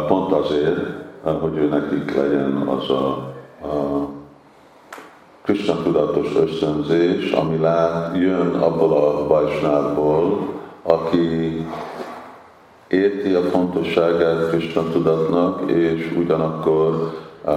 pont 0.07 0.31
azért, 0.31 0.79
hogy 1.39 1.57
ő 1.57 1.67
nekik 1.67 2.15
legyen 2.15 2.51
az 2.67 2.89
a, 2.89 3.07
a 3.67 4.07
Krishna 5.43 5.81
tudatos 5.83 6.35
ösztönzés, 6.35 7.31
ami 7.31 7.57
lát, 7.57 8.17
jön 8.17 8.55
abból 8.55 8.97
a 8.97 9.27
bajsnádból, 9.27 10.39
aki 10.83 11.65
érti 12.87 13.33
a 13.33 13.41
fontosságát 13.41 14.49
Krishna 14.49 14.83
tudatnak, 14.91 15.71
és 15.71 16.15
ugyanakkor 16.17 17.13
uh, 17.45 17.53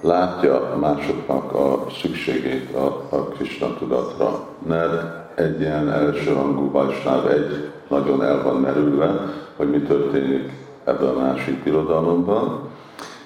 látja 0.00 0.76
másoknak 0.80 1.54
a 1.54 1.86
szükségét 2.00 2.74
a, 2.74 3.06
a 3.08 3.16
Krishna 3.16 3.74
tudatra. 3.78 4.46
Mert 4.66 5.38
egy 5.38 5.60
ilyen 5.60 5.90
elsőrangú 5.90 6.70
bajsnáv 6.70 7.26
egy 7.26 7.70
nagyon 7.88 8.24
el 8.24 8.42
van 8.42 8.56
merülve, 8.56 9.20
hogy 9.56 9.70
mi 9.70 9.78
történik 9.78 10.52
ebben 10.84 11.08
a 11.08 11.18
másik 11.18 11.62
birodalomban, 11.62 12.60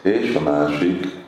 és 0.02 0.34
a 0.34 0.50
másik 0.50 1.22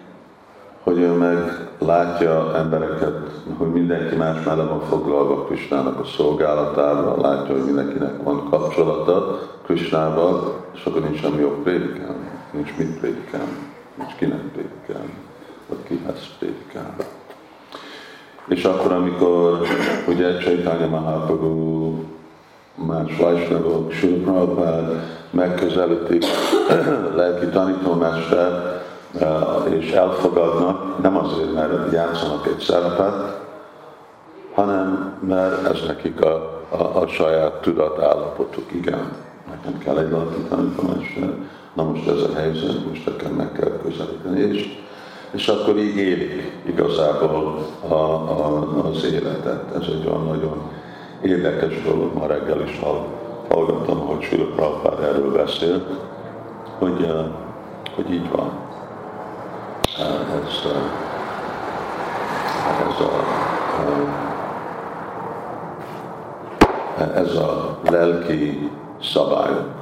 hogy 0.87 0.99
ő 0.99 1.13
meg 1.13 1.69
látja 1.79 2.57
embereket, 2.57 3.31
hogy 3.57 3.73
mindenki 3.73 4.15
más 4.15 4.45
már 4.45 4.57
van 4.57 4.81
foglalva 4.81 5.45
Krisnának 5.45 6.01
a 6.01 6.05
szolgálatára, 6.05 7.21
látja, 7.21 7.55
hogy 7.55 7.65
mindenkinek 7.65 8.23
van 8.23 8.49
kapcsolata 8.51 9.39
Krisnával, 9.65 10.65
és 10.75 10.85
akkor 10.85 11.03
nincs 11.03 11.21
semmi 11.21 11.41
jobb 11.41 11.63
prédikálni, 11.63 12.31
nincs 12.51 12.77
mit 12.79 12.99
prédikálni, 12.99 13.57
nincs 13.95 14.15
kinek 14.15 14.41
prédikálni, 14.41 15.15
vagy 15.69 15.83
kihez 15.89 16.29
prédikálni. 16.39 17.05
És 18.49 18.65
akkor, 18.65 18.93
amikor 18.93 19.61
ugye 20.09 20.39
Csaitanya 20.39 20.87
Mahaprabhu, 20.87 21.95
más 22.75 23.17
Vajsnagok, 23.17 23.93
Sri 23.93 24.25
megközelítik 25.31 26.25
lelki 27.17 27.47
tanítómester, 27.47 28.83
és 29.69 29.91
elfogadnak, 29.91 31.03
nem 31.03 31.17
azért, 31.17 31.53
mert 31.53 31.93
játszanak 31.93 32.47
egy 32.47 32.59
szerepet, 32.59 33.45
hanem 34.55 35.19
mert 35.29 35.67
ez 35.67 35.83
nekik 35.87 36.21
a, 36.21 36.63
a, 36.69 37.01
a 37.01 37.07
saját 37.07 37.53
tudatállapotuk. 37.53 38.73
Igen, 38.73 39.13
nekem 39.51 39.79
kell 39.79 39.99
egy 39.99 40.11
lelki 40.11 40.41
tanítomester, 40.49 41.31
na 41.75 41.83
most 41.83 42.09
ez 42.09 42.21
a 42.21 42.35
helyzet, 42.35 42.87
most 42.89 43.07
nekem 43.07 43.33
meg 43.33 43.53
kell 43.53 43.81
közelíteni. 43.83 44.41
És, 44.41 44.85
és 45.31 45.49
akkor 45.49 45.77
így 45.77 45.97
élik 45.97 46.53
igazából 46.67 47.59
a, 47.89 47.95
a, 47.95 48.67
az 48.85 49.05
életet. 49.05 49.75
Ez 49.75 49.87
egy 49.87 50.07
olyan 50.07 50.25
nagyon 50.25 50.71
érdekes 51.23 51.83
dolog, 51.83 52.15
ma 52.15 52.27
reggel 52.27 52.61
is 52.61 52.81
hallgattam, 53.49 53.99
hogy 53.99 54.23
Sülő 54.23 54.53
Prabhupád 54.55 55.03
erről 55.03 55.33
beszélt, 55.33 55.85
hogy, 56.79 57.13
hogy 57.95 58.11
így 58.11 58.31
van. 58.31 58.51
Ez, 59.99 60.71
ez 62.89 63.01
a, 63.01 63.37
ez 67.15 67.37
a 67.37 67.79
lelki 67.91 68.71
szabályok, 69.03 69.75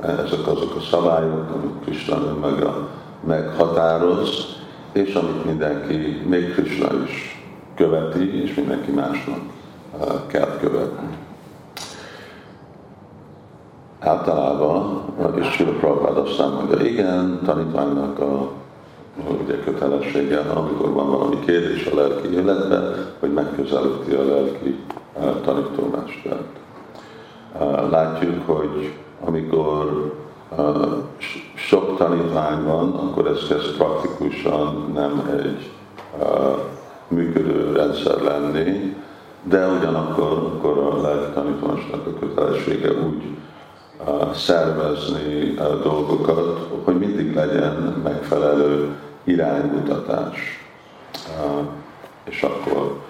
ezek 0.00 0.46
azok 0.46 0.74
a 0.76 0.80
szabályok, 0.80 1.50
amit 1.54 1.84
Krishna 1.84 2.16
meg 2.40 2.62
a 2.62 2.88
meghatároz, 3.26 4.62
és 4.94 5.14
amit 5.14 5.44
mindenki, 5.44 5.94
még 6.28 6.52
Krishna 6.52 6.88
is 7.04 7.42
követi, 7.74 8.42
és 8.42 8.54
mindenki 8.54 8.90
másnak 8.90 9.40
kell 10.26 10.58
követni. 10.60 11.16
Általában, 14.00 15.02
és 15.34 15.50
Sila 15.50 15.70
Prabhupád 15.70 16.16
aztán 16.16 16.50
mondja, 16.50 16.86
igen, 16.86 17.40
tanítványnak 17.44 18.18
a 18.18 18.50
ugye 19.44 19.58
kötelessége, 19.64 20.38
amikor 20.38 20.92
van 20.92 21.10
valami 21.10 21.38
kérdés 21.44 21.86
a 21.86 21.94
lelki 21.94 22.32
életben, 22.32 23.06
hogy 23.18 23.32
megközelíti 23.32 24.12
a 24.12 24.24
lelki 24.24 24.78
tanítómestert. 25.44 26.58
Látjuk, 27.90 28.46
hogy 28.46 28.92
amikor 29.24 30.12
sok 31.66 31.96
tanítvány 31.96 32.64
van, 32.64 32.92
akkor 32.92 33.26
ez 33.26 33.46
kezd 33.48 33.76
praktikusan 33.76 34.90
nem 34.94 35.30
egy 35.38 35.70
működő 37.08 37.72
rendszer 37.72 38.20
lenni, 38.20 38.96
de 39.42 39.68
ugyanakkor 39.68 40.28
akkor 40.32 40.78
a 40.78 41.00
lelki 41.00 41.32
tanítómásnak 41.34 42.06
a 42.06 42.18
kötelessége 42.18 42.92
úgy 42.92 43.22
szervezni 44.34 45.54
dolgokat, 45.82 46.68
hogy 46.84 46.98
mindig 46.98 47.34
legyen 47.34 48.00
megfelelő 48.04 48.96
iránymutatás. 49.24 50.66
És 52.24 52.42
akkor 52.42 53.00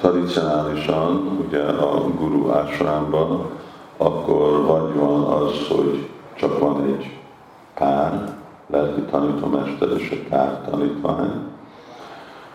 tradicionálisan, 0.00 1.38
ugye 1.46 1.62
a 1.62 2.04
guru 2.18 2.50
ásrámban, 2.50 3.50
akkor 3.96 4.62
vagy 4.62 4.94
van 4.94 5.22
az, 5.22 5.52
hogy 5.68 6.08
csak 6.34 6.58
van 6.58 6.84
egy 6.84 7.19
pár, 7.74 8.34
lelki 8.66 9.00
tanítómester 9.00 9.88
és 9.98 10.10
egy 10.10 10.28
pár 10.28 10.60
tanítvány, 10.70 11.32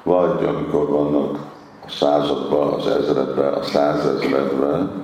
vagy 0.04 0.46
amikor 0.46 0.90
vannak 0.90 1.38
a 1.86 1.90
században, 1.90 2.74
az 2.74 2.88
ezredben, 2.88 3.54
a 3.54 3.64
százezredben, 3.64 5.04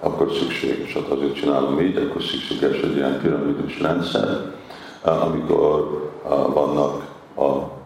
akkor 0.00 0.32
szükséges, 0.32 0.94
hát 0.94 1.08
azért 1.08 1.34
csinálom 1.34 1.80
így, 1.80 1.96
akkor 1.96 2.22
szükséges 2.22 2.80
egy 2.80 2.96
ilyen 2.96 3.18
piramidus 3.22 3.80
rendszer, 3.80 4.52
amikor 5.02 6.10
vannak 6.54 7.02
a 7.36 7.76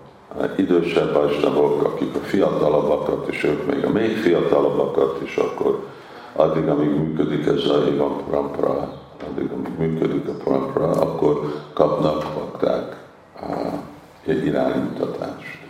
idősebb 0.57 1.15
ajsnavok, 1.15 1.85
akik 1.85 2.15
a 2.15 2.19
fiatalabbakat, 2.19 3.29
és 3.29 3.45
ők 3.45 3.67
még 3.67 3.85
a 3.85 3.91
még 3.91 4.17
fiatalabbakat, 4.17 5.21
és 5.25 5.37
akkor 5.37 5.87
addig, 6.37 6.69
amíg 6.69 6.91
működik 6.91 7.47
ez 7.47 7.65
a 7.65 7.87
Ivan 7.87 8.17
Prampra, 8.31 8.93
addig, 9.29 9.51
amíg 9.51 9.79
működik 9.79 10.29
a 10.29 10.33
Prampra, 10.33 10.91
akkor 10.91 11.63
kapnak 11.73 12.25
bakták 12.35 12.97
egy 14.27 14.47
iránymutatást. 14.47 15.61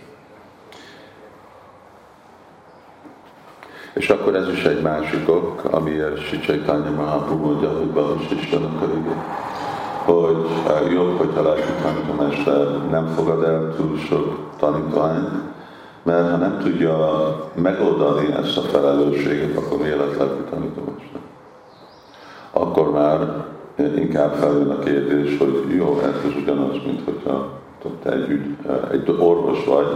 És 3.92 4.10
akkor 4.10 4.34
ez 4.34 4.48
is 4.48 4.64
egy 4.64 4.82
másik 4.82 5.28
ok, 5.28 5.64
amiért 5.70 6.28
Sicsai 6.28 6.62
Mahaprabhu 6.96 7.46
mondja, 7.46 7.78
hogy 7.78 7.86
Balus 7.86 8.30
Istenek 8.30 8.78
hogy 10.04 10.92
jobb, 10.92 11.18
hogyha 11.18 11.42
lelki 11.42 11.72
tanítomester 11.82 12.88
nem 12.90 13.06
fogad 13.06 13.42
el 13.42 13.74
túl 13.76 13.98
sok 13.98 14.50
tanítványt, 14.58 15.30
mert 16.02 16.30
ha 16.30 16.36
nem 16.36 16.58
tudja 16.58 16.96
megoldani 17.54 18.32
ezt 18.32 18.56
a 18.56 18.60
felelősséget, 18.60 19.56
akkor 19.56 19.78
mi 19.78 19.88
lett 19.88 20.16
lelki 20.16 20.42
tanítomester? 20.50 21.20
Inkább 23.96 24.34
feljön 24.34 24.70
a 24.70 24.78
kérdés, 24.78 25.38
hogy 25.38 25.74
jó, 25.76 25.98
ez 25.98 26.34
ugyanaz, 26.42 26.76
mint 26.86 27.04
hogyha 27.04 27.60
te 28.02 28.12
egy, 28.12 28.56
egy 28.90 29.16
orvos 29.18 29.64
vagy, 29.64 29.86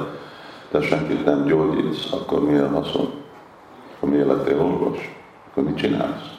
de 0.70 0.80
senkit 0.80 1.24
nem 1.24 1.44
gyógyítsz, 1.44 2.12
akkor 2.12 2.44
mi 2.44 2.56
a 2.56 2.68
haszon? 2.68 3.10
Akkor 3.96 4.08
mi 4.08 4.22
lettél 4.22 4.60
orvos? 4.60 5.16
Akkor 5.50 5.62
mit 5.62 5.76
csinálsz? 5.76 6.34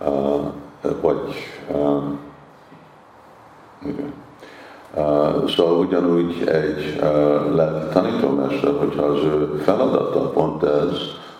Uh, 0.00 0.44
vagy 1.00 1.34
uh, 1.70 2.02
igen. 3.82 4.12
Uh, 4.94 5.48
szóval 5.48 5.78
ugyanúgy 5.78 6.46
egy 6.46 6.98
uh, 7.00 7.88
tanítómester, 7.92 8.74
hogyha 8.78 9.02
az 9.02 9.22
ő 9.22 9.60
feladata 9.64 10.30
pont 10.30 10.62
ez, 10.62 10.98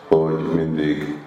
hogy 0.09 0.39
mindig 0.55 1.26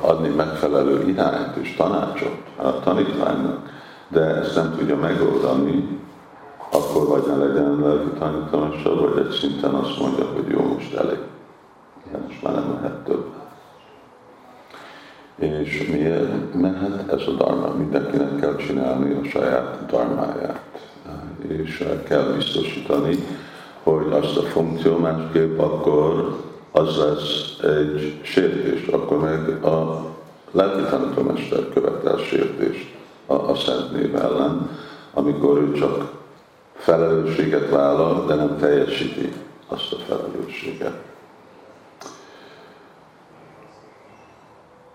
adni 0.00 0.28
megfelelő 0.28 1.08
irányt 1.08 1.56
és 1.56 1.74
tanácsot 1.76 2.42
a 2.56 2.80
tanítványnak, 2.80 3.70
de 4.08 4.20
ezt 4.20 4.54
nem 4.54 4.74
tudja 4.78 4.96
megoldani, 4.96 5.98
akkor 6.72 7.06
vagy 7.06 7.26
ne 7.26 7.46
legyen 7.46 7.80
lelki 7.80 8.18
tanítómester, 8.18 8.94
vagy 8.94 9.26
egy 9.26 9.30
szinten 9.30 9.74
azt 9.74 9.98
mondja, 9.98 10.24
hogy 10.34 10.48
jó, 10.48 10.72
most 10.72 10.94
elég. 10.94 11.18
Igen, 12.06 12.20
most 12.26 12.42
már 12.42 12.54
nem 12.54 12.78
lehet 12.80 13.04
több. 13.04 13.24
És 15.38 15.88
miért? 15.92 16.54
Mert 16.54 17.12
ez 17.12 17.20
a 17.26 17.30
dharma, 17.30 17.74
mindenkinek 17.74 18.36
kell 18.40 18.56
csinálni 18.56 19.14
a 19.14 19.28
saját 19.28 19.86
dharmáját. 19.86 20.90
És 21.48 21.88
kell 22.08 22.32
biztosítani, 22.36 23.18
hogy 23.82 24.06
azt 24.10 24.36
a 24.36 24.42
funkció 24.42 24.96
másképp 24.96 25.58
akkor 25.58 26.36
az 26.70 26.96
lesz 26.96 27.58
egy 27.62 28.20
sértés, 28.22 28.86
akkor 28.86 29.18
meg 29.18 29.64
a 29.64 30.06
lelki 30.50 30.82
tanítómester 30.90 31.68
követel 31.72 32.16
sértést 32.16 32.94
a, 33.26 33.34
a 33.34 33.54
szent 33.54 33.92
név 33.92 34.14
ellen, 34.14 34.70
amikor 35.12 35.58
ő 35.58 35.72
csak 35.72 36.12
felelősséget 36.74 37.70
vállal, 37.70 38.26
de 38.26 38.34
nem 38.34 38.58
teljesíti 38.58 39.32
azt 39.68 39.92
a 39.92 39.96
felelősséget. 39.96 40.94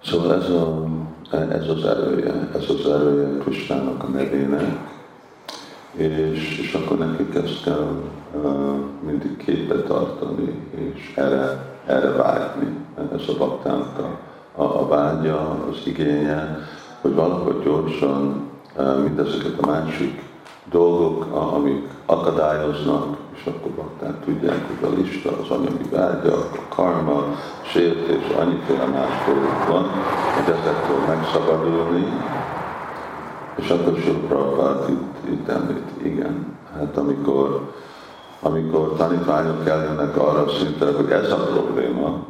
Szóval 0.04 0.34
ez, 0.34 0.50
a, 0.50 0.88
ez 1.32 1.70
az 1.70 1.86
erője, 1.86 2.50
ez 2.56 2.70
az 2.70 2.92
erője 2.92 3.38
Kristának 3.38 4.04
a 4.04 4.08
nevének, 4.08 4.93
és, 5.96 6.60
és 6.60 6.74
akkor 6.74 6.98
nekik 6.98 7.36
ezt 7.36 7.64
kell 7.64 8.02
uh, 8.34 8.76
mindig 9.06 9.38
képbe 9.38 9.76
tartani, 9.76 10.60
és 10.76 11.14
erre, 11.16 11.76
erre 11.86 12.10
vágyni. 12.10 12.78
Ez 13.14 13.28
a 13.28 13.38
baktának 13.38 14.00
a, 14.00 14.20
a, 14.62 14.82
a 14.82 14.88
vágya, 14.88 15.66
az 15.70 15.78
igénye, 15.86 16.68
hogy 17.02 17.14
valahogy 17.14 17.64
gyorsan 17.64 18.50
uh, 18.78 19.04
mindezeket 19.04 19.60
a 19.62 19.66
másik 19.66 20.22
dolgok, 20.70 21.36
amik 21.54 21.88
akadályoznak, 22.06 23.18
és 23.36 23.46
akkor 23.46 23.72
bakták 23.72 24.24
tudják, 24.26 24.66
hogy 24.68 24.90
a 24.90 24.94
lista, 24.96 25.30
az 25.42 25.50
anyagi 25.50 25.90
vágyak, 25.92 26.50
a 26.54 26.76
karma, 26.76 27.24
sértés, 27.66 28.36
annyiféle 28.40 28.86
más 28.86 29.26
dolgok 29.26 29.68
van, 29.68 29.84
hogy 30.36 30.54
ezektől 30.54 31.00
megszabadulni, 31.08 32.06
és 33.56 33.70
akkor 33.70 33.98
sok 33.98 34.28
Prabhupát 34.28 34.90
itt, 34.90 35.32
itt 35.32 35.48
említ, 35.48 35.90
igen, 36.04 36.58
hát 36.74 36.98
amikor, 36.98 37.74
amikor 38.42 38.94
tanítványok 38.98 39.68
eljönnek 39.68 40.18
arra 40.18 40.50
szintre, 40.50 40.92
hogy 40.92 41.10
ez 41.10 41.32
a 41.32 41.36
probléma, 41.36 42.26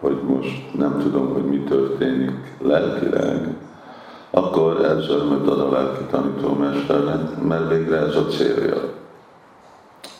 hogy 0.00 0.22
most 0.26 0.74
nem 0.78 0.98
tudom, 0.98 1.32
hogy 1.32 1.44
mi 1.44 1.58
történik 1.58 2.56
lelkileg, 2.62 3.56
akkor 4.30 4.84
ez 4.84 5.08
örömöt 5.08 5.48
ad 5.48 5.60
a 5.60 5.70
lelki 5.70 6.04
tanítómesternek, 6.10 7.42
mert 7.42 7.68
végre 7.68 7.96
ez 7.96 8.16
a 8.16 8.26
célja. 8.26 8.76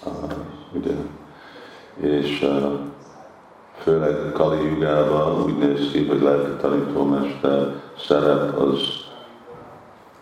Uh, 0.04 0.32
ugye? 0.72 0.94
És 1.96 2.42
uh, 2.42 2.72
főleg 3.76 4.32
Kali 4.32 4.68
Jugában 4.68 5.42
úgy 5.42 5.58
néz 5.58 5.90
ki, 5.92 6.06
hogy 6.06 6.22
lelki 6.22 6.50
tanítómester 6.60 7.74
szerep 7.98 8.58
az 8.58 8.78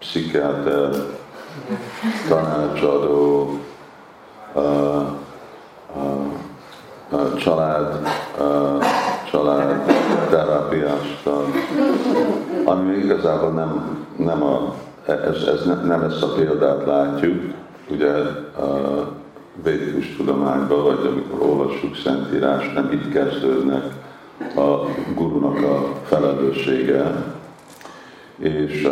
pszichiáter, 0.08 0.90
tanácsadó, 2.28 3.58
uh, 4.54 4.62
uh, 5.96 6.32
uh, 7.10 7.34
család, 7.36 8.08
uh, 8.40 8.84
család 9.30 9.92
terápiásta, 10.30 11.44
ami 12.64 12.96
igazából 12.96 13.50
nem, 13.50 13.98
nem, 14.16 14.42
a, 14.42 14.74
ez, 15.06 15.42
ez 15.42 15.64
nem 15.84 16.02
ezt 16.02 16.22
a 16.22 16.32
példát 16.32 16.86
látjuk, 16.86 17.54
ugye 17.90 18.12
a 18.58 19.08
védikus 19.62 20.16
tudományban, 20.16 20.82
vagy 20.82 21.06
amikor 21.06 21.48
olvassuk 21.48 21.96
Szentírás, 21.96 22.72
nem 22.72 22.90
itt 22.92 23.12
kezdődnek 23.12 23.84
a 24.56 24.84
gurunak 25.14 25.62
a 25.62 25.94
felelőssége, 26.04 27.24
és 28.38 28.88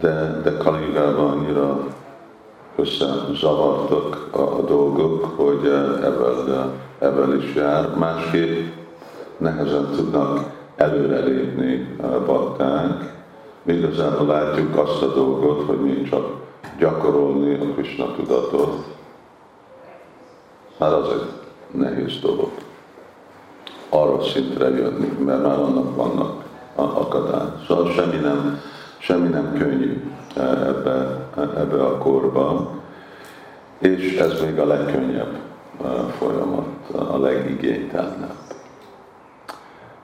de, 0.00 0.40
de 0.42 0.56
Kaligában 0.56 1.30
annyira 1.30 1.86
összezavartak 2.76 4.28
a, 4.30 4.40
a 4.40 4.62
dolgok, 4.62 5.24
hogy 5.24 5.66
ebből, 6.02 6.72
ebből 6.98 7.42
is 7.42 7.54
jár. 7.54 7.96
Másképp 7.96 8.72
nehezen 9.36 9.90
tudnak 9.96 10.50
előrelépni 10.76 11.96
bakták, 12.26 13.24
igazából 13.62 14.26
látjuk 14.26 14.76
azt 14.76 15.02
a 15.02 15.14
dolgot, 15.14 15.66
hogy 15.66 15.80
még 15.80 16.08
csak 16.08 16.40
gyakorolni 16.78 17.54
a 17.54 17.72
Krishna 17.74 18.14
tudatot, 18.14 18.84
már 20.78 20.92
az 20.92 21.08
egy 21.08 21.28
nehéz 21.80 22.18
dolog. 22.20 22.50
Arra 23.88 24.22
szintre 24.22 24.68
jönni, 24.68 25.08
mert 25.24 25.42
már 25.42 25.58
annak 25.58 25.96
vannak 25.96 26.44
akadály. 26.74 27.46
Szóval 27.66 27.90
semmi 27.90 28.16
nem, 28.16 28.60
semmi 29.02 29.28
nem 29.28 29.52
könnyű 29.58 30.02
ebbe, 30.36 31.28
ebbe 31.36 31.84
a 31.84 31.98
korba, 31.98 32.70
és 33.78 34.16
ez 34.16 34.40
még 34.40 34.58
a 34.58 34.66
legkönnyebb 34.66 35.38
folyamat, 36.18 36.66
a 36.94 37.18
legigénytelenebb. 37.18 38.36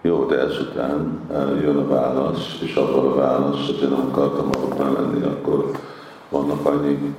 Jó, 0.00 0.24
de 0.24 0.38
ezután 0.38 1.20
jön 1.62 1.76
a 1.76 1.88
válasz, 1.88 2.58
és 2.62 2.74
abban 2.74 3.06
a 3.06 3.14
válasz, 3.14 3.66
hogy 3.66 3.82
én 3.82 3.88
nem 3.88 4.08
akartam 4.10 4.50
abban 4.52 4.92
menni, 4.92 5.22
akkor 5.24 5.70
vannak 6.28 6.66
annyi 6.66 7.14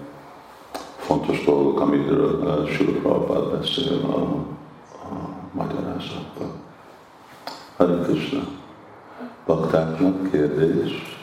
fontos 0.97 1.45
dolgok, 1.45 1.79
amiről 1.79 2.67
Sula 2.67 2.91
Prabhupád 2.91 3.59
beszél 3.59 3.99
a, 4.05 4.17
a 4.93 5.29
magyarázatban. 5.51 6.51
Hare 7.77 7.99
Krishna. 8.03 8.41
Baktáknak 9.45 10.31
kérdés. 10.31 11.18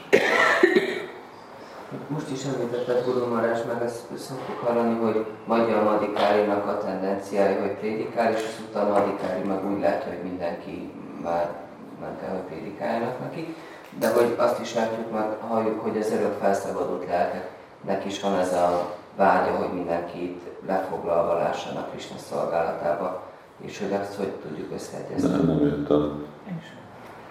Most 2.09 2.31
is 2.31 2.44
említetted 2.44 3.05
Guru 3.05 3.27
Marás, 3.35 3.59
meg 3.66 3.83
ezt 3.83 4.07
szoktuk 4.16 4.59
hallani, 4.59 4.94
hogy 4.94 5.27
Magyar 5.44 5.83
Madikárinak 5.83 6.66
a 6.66 6.79
tendenciája, 6.79 7.61
hogy 7.61 7.70
prédikál, 7.70 8.33
és 8.33 8.38
az 8.38 8.64
utána 8.68 8.88
Madikári 8.88 9.42
meg 9.46 9.70
úgy 9.70 9.81
lehet, 9.81 10.03
hogy 10.03 10.18
mindenki 10.22 10.92
már 11.22 11.55
nem 12.01 12.18
kell, 12.20 12.31
hogy 12.31 12.40
prédikáljanak 12.40 13.20
neki. 13.20 13.55
De 13.99 14.12
hogy 14.12 14.35
azt 14.37 14.61
is 14.61 14.75
látjuk, 14.75 15.12
meg 15.12 15.27
halljuk, 15.49 15.81
hogy 15.81 15.96
az 15.96 16.12
örök 16.12 16.38
felszabadult 16.40 17.07
lelkeknek 17.07 18.05
is 18.05 18.20
van 18.20 18.38
ez 18.38 18.53
a 18.53 18.94
vágya, 19.16 19.51
hogy 19.51 19.72
mindenkit 19.72 20.42
lefoglalva 20.66 21.38
lássanak 21.38 21.90
Krishna 21.90 22.16
szolgálatába, 22.18 23.22
és 23.61 23.79
hogy 23.79 23.92
azt 23.92 24.14
hogy 24.14 24.29
tudjuk 24.29 24.72
összeegyezni. 24.75 25.29
Nem, 25.29 25.46
nem 25.46 25.66
értem. 25.66 26.27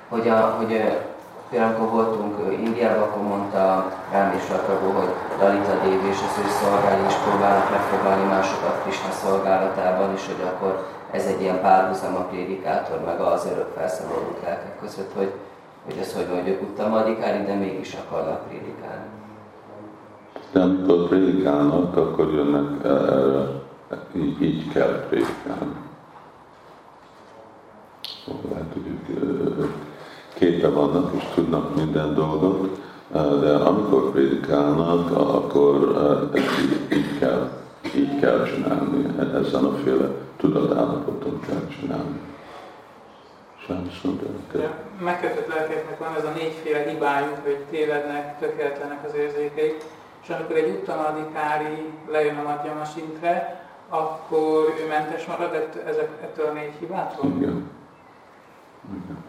Hogy, 0.09 0.27
a, 0.27 0.39
hogy 0.39 0.81
például 1.55 1.75
amikor 1.75 1.91
voltunk 1.99 2.35
Indiában, 2.65 3.03
akkor 3.03 3.23
mondta 3.23 3.91
rám 4.11 4.35
is 4.35 4.43
Prabhu, 4.43 4.89
hogy 4.99 5.11
Dalita 5.39 5.75
Devi 5.81 6.07
és 6.13 6.19
az 6.27 6.35
ő 6.43 6.47
szolgálni 6.61 7.05
is 7.07 7.17
próbálnak 7.25 7.69
lefoglalni 7.69 8.25
másokat 8.35 8.81
Krishna 8.81 9.11
szolgálatában, 9.11 10.13
és 10.13 10.25
hogy 10.25 10.43
akkor 10.51 10.73
ez 11.11 11.25
egy 11.25 11.41
ilyen 11.41 11.61
párhuzam 11.61 12.15
a 12.15 12.23
prédikátor, 12.29 12.99
meg 13.05 13.19
az 13.19 13.47
örök 13.51 13.69
felszabadult 13.75 14.41
lelkek 14.43 14.79
között, 14.79 15.11
hogy, 15.17 15.31
hogy 15.85 15.97
ez 16.01 16.13
hogy 16.13 16.27
mondjuk 16.33 16.61
utamadikári, 16.61 17.43
de 17.45 17.53
mégis 17.53 17.97
akarnak 18.03 18.47
prédikálni. 18.47 19.07
De 20.51 20.61
amikor 20.61 21.07
prédikálnak, 21.07 21.97
akkor 21.97 22.33
jönnek 22.33 22.83
erre, 22.83 23.43
így, 24.15 24.41
így 24.41 24.71
kell 24.73 25.05
prédikálni. 25.09 25.75
Szóval 28.25 28.41
lehet, 28.51 28.73
hogy 28.73 28.85
képe 30.35 30.69
vannak 30.69 31.13
és 31.15 31.23
tudnak 31.33 31.75
minden 31.75 32.13
dolgot, 32.13 32.79
de 33.41 33.55
amikor 33.55 34.11
prédikálnak, 34.11 35.11
akkor 35.11 35.95
így, 36.35 36.97
így 36.97 37.19
kell, 37.19 37.49
így 37.95 38.19
kell 38.19 38.43
csinálni, 38.43 39.05
ezen 39.33 39.63
a 39.63 39.75
féle 39.83 40.09
tudatállapoton 40.37 41.39
kell 41.47 41.67
csinálni. 41.79 42.19
Sajnos 43.67 44.01
Megkötött 45.03 45.47
lelkeknek 45.47 45.99
van 45.99 46.15
ez 46.17 46.23
a 46.23 46.31
négyféle 46.37 46.89
hibájuk, 46.89 47.37
hogy 47.43 47.57
tévednek, 47.69 48.39
tökéletlenek 48.39 49.05
az 49.07 49.15
érzékeik, 49.15 49.83
és 50.23 50.29
amikor 50.29 50.55
egy 50.55 50.69
uttanadikári 50.69 51.89
lejön 52.11 52.37
a 52.37 52.43
madjama 52.43 52.85
szintre, 52.85 53.63
akkor 53.89 54.75
ő 54.79 54.87
mentes 54.87 55.25
marad 55.25 55.69
ezek, 55.85 56.09
ettől 56.21 56.45
a 56.45 56.51
négy 56.51 56.73
hibától? 56.79 57.25
Igen. 57.25 57.69
Igen. 58.89 59.24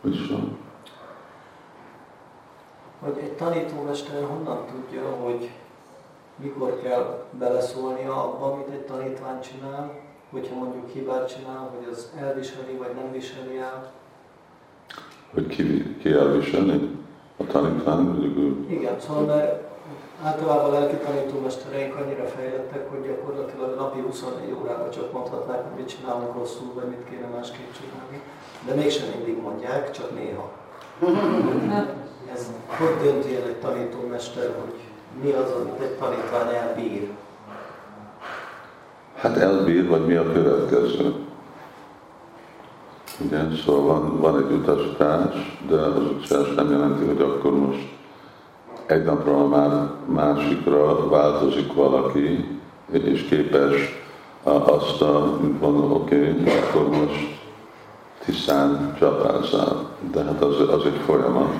Viszont. 0.00 0.56
Hogy 3.00 3.18
egy 3.22 3.32
tanítómester 3.32 4.24
honnan 4.24 4.66
tudja, 4.66 5.10
hogy 5.10 5.50
mikor 6.36 6.80
kell 6.82 7.24
beleszólnia 7.38 8.24
abba, 8.24 8.52
amit 8.52 8.68
egy 8.68 8.84
tanítvány 8.84 9.40
csinál, 9.40 10.00
hogyha 10.30 10.54
mondjuk 10.54 10.90
hibát 10.90 11.34
csinál, 11.34 11.70
hogy 11.76 11.88
az 11.92 12.12
elviseli 12.18 12.76
vagy 12.76 12.94
nem 12.94 13.12
viseli 13.12 13.58
el? 13.58 13.92
Hogy 15.34 15.46
ki, 15.46 15.96
ki 15.96 16.12
elviselni? 16.12 16.90
A 17.36 17.46
tanítvány? 17.46 18.66
Igen, 18.68 19.00
szóval 19.00 19.24
mert 19.24 19.75
általában 20.22 20.64
a 20.64 20.78
lelki 20.78 20.96
tanítómestereink 20.96 21.96
annyira 21.96 22.24
fejlettek, 22.24 22.90
hogy 22.90 23.06
gyakorlatilag 23.06 23.76
napi 23.76 24.00
24 24.00 24.56
órában 24.60 24.90
csak 24.90 25.12
mondhatnák, 25.12 25.62
hogy 25.62 25.76
mit 25.76 25.88
csinálnak 25.88 26.34
rosszul, 26.34 26.72
vagy 26.74 26.88
mit 26.88 27.04
kéne 27.10 27.26
másképp 27.26 27.70
csinálni. 27.78 28.20
De 28.66 28.74
mégsem 28.74 29.08
mindig 29.16 29.42
mondják, 29.42 29.90
csak 29.90 30.10
néha. 30.14 30.50
Ez 32.34 32.50
hogy 32.66 32.96
dönti 33.02 33.36
el 33.36 33.48
egy 33.48 33.56
tanítómester, 33.56 34.54
hogy 34.60 34.80
mi 35.22 35.30
az, 35.30 35.50
amit 35.50 35.80
egy 35.80 35.96
tanítvány 35.96 36.54
elbír? 36.54 37.10
Hát 39.16 39.36
elbír, 39.36 39.88
vagy 39.88 40.06
mi 40.06 40.14
a 40.14 40.32
következő? 40.32 41.14
Igen, 43.20 43.56
szóval 43.64 43.82
van, 43.82 44.20
van 44.20 44.38
egy 44.38 44.52
utasítás, 44.52 45.60
de 45.68 45.74
az 45.74 45.96
utasítás 45.96 46.54
nem 46.54 46.70
jelenti, 46.70 47.04
hogy 47.04 47.20
akkor 47.20 47.52
most 47.58 47.94
egy 48.86 49.04
napról 49.04 49.46
már 49.46 49.90
másikra 50.06 51.08
változik 51.08 51.72
valaki, 51.72 52.58
és 52.90 53.22
képes 53.22 54.04
azt 54.42 55.02
a, 55.02 55.38
mondom, 55.60 55.92
oké, 55.92 56.30
okay, 56.30 56.52
akkor 56.54 56.88
most 56.88 57.38
tisztán 58.24 58.96
csapázzál. 58.98 59.88
De 60.12 60.22
hát 60.22 60.42
az, 60.42 60.60
az 60.68 60.84
egy 60.84 61.00
folyamat. 61.04 61.54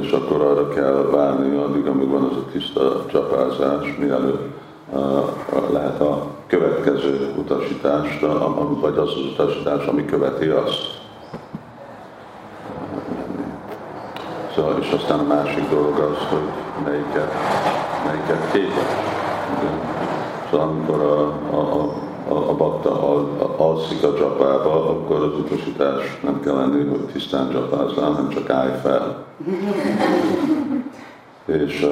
És 0.00 0.10
akkor 0.10 0.40
arra 0.40 0.68
kell 0.68 1.08
várni, 1.12 1.56
addig, 1.56 1.86
amíg 1.86 2.08
van 2.08 2.22
az 2.22 2.36
a 2.36 2.50
tiszta 2.52 3.06
csapázás, 3.06 3.96
mielőtt 3.98 4.58
lehet 5.72 6.00
a 6.00 6.26
következő 6.46 7.32
utasítás, 7.36 8.18
vagy 8.80 8.96
az 8.96 9.08
az 9.08 9.24
utasítás, 9.32 9.86
ami 9.86 10.04
követi 10.04 10.46
azt. 10.46 10.98
Szóval, 14.60 14.78
és 14.80 14.90
aztán 14.90 15.18
a 15.18 15.22
másik 15.22 15.68
dolog 15.68 15.98
az, 15.98 16.16
hogy 16.28 16.48
melyiket, 16.84 17.32
melyiket 18.06 18.52
képes. 18.52 18.92
Szóval 20.50 20.68
amikor 20.68 21.00
a, 21.00 21.20
a, 21.56 21.92
a, 22.28 22.50
a 22.50 22.56
bakta 22.56 23.08
al, 23.08 23.54
alszik 23.56 24.02
a 24.02 24.14
csapába, 24.14 24.90
akkor 24.90 25.22
az 25.22 25.38
utasítás 25.38 26.18
nem 26.22 26.40
kell 26.40 26.54
lenni, 26.54 26.88
hogy 26.88 27.00
tisztán 27.00 27.50
csapázzál, 27.50 28.10
hanem 28.10 28.28
csak 28.28 28.50
állj 28.50 28.72
fel. 28.82 29.24
és, 31.62 31.86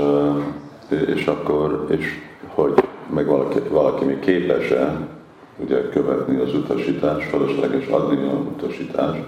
és 1.07 1.27
akkor, 1.27 1.87
és 1.89 2.07
hogy 2.55 2.73
meg 3.15 3.27
valaki, 3.27 3.59
valaki 3.59 4.05
még 4.05 4.19
képes-e 4.19 5.09
ugye 5.57 5.89
követni 5.89 6.37
az 6.37 6.55
utasítást, 6.55 7.29
felesleges 7.29 7.87
adni 7.87 8.29
a 8.29 8.33
utasítást, 8.33 9.23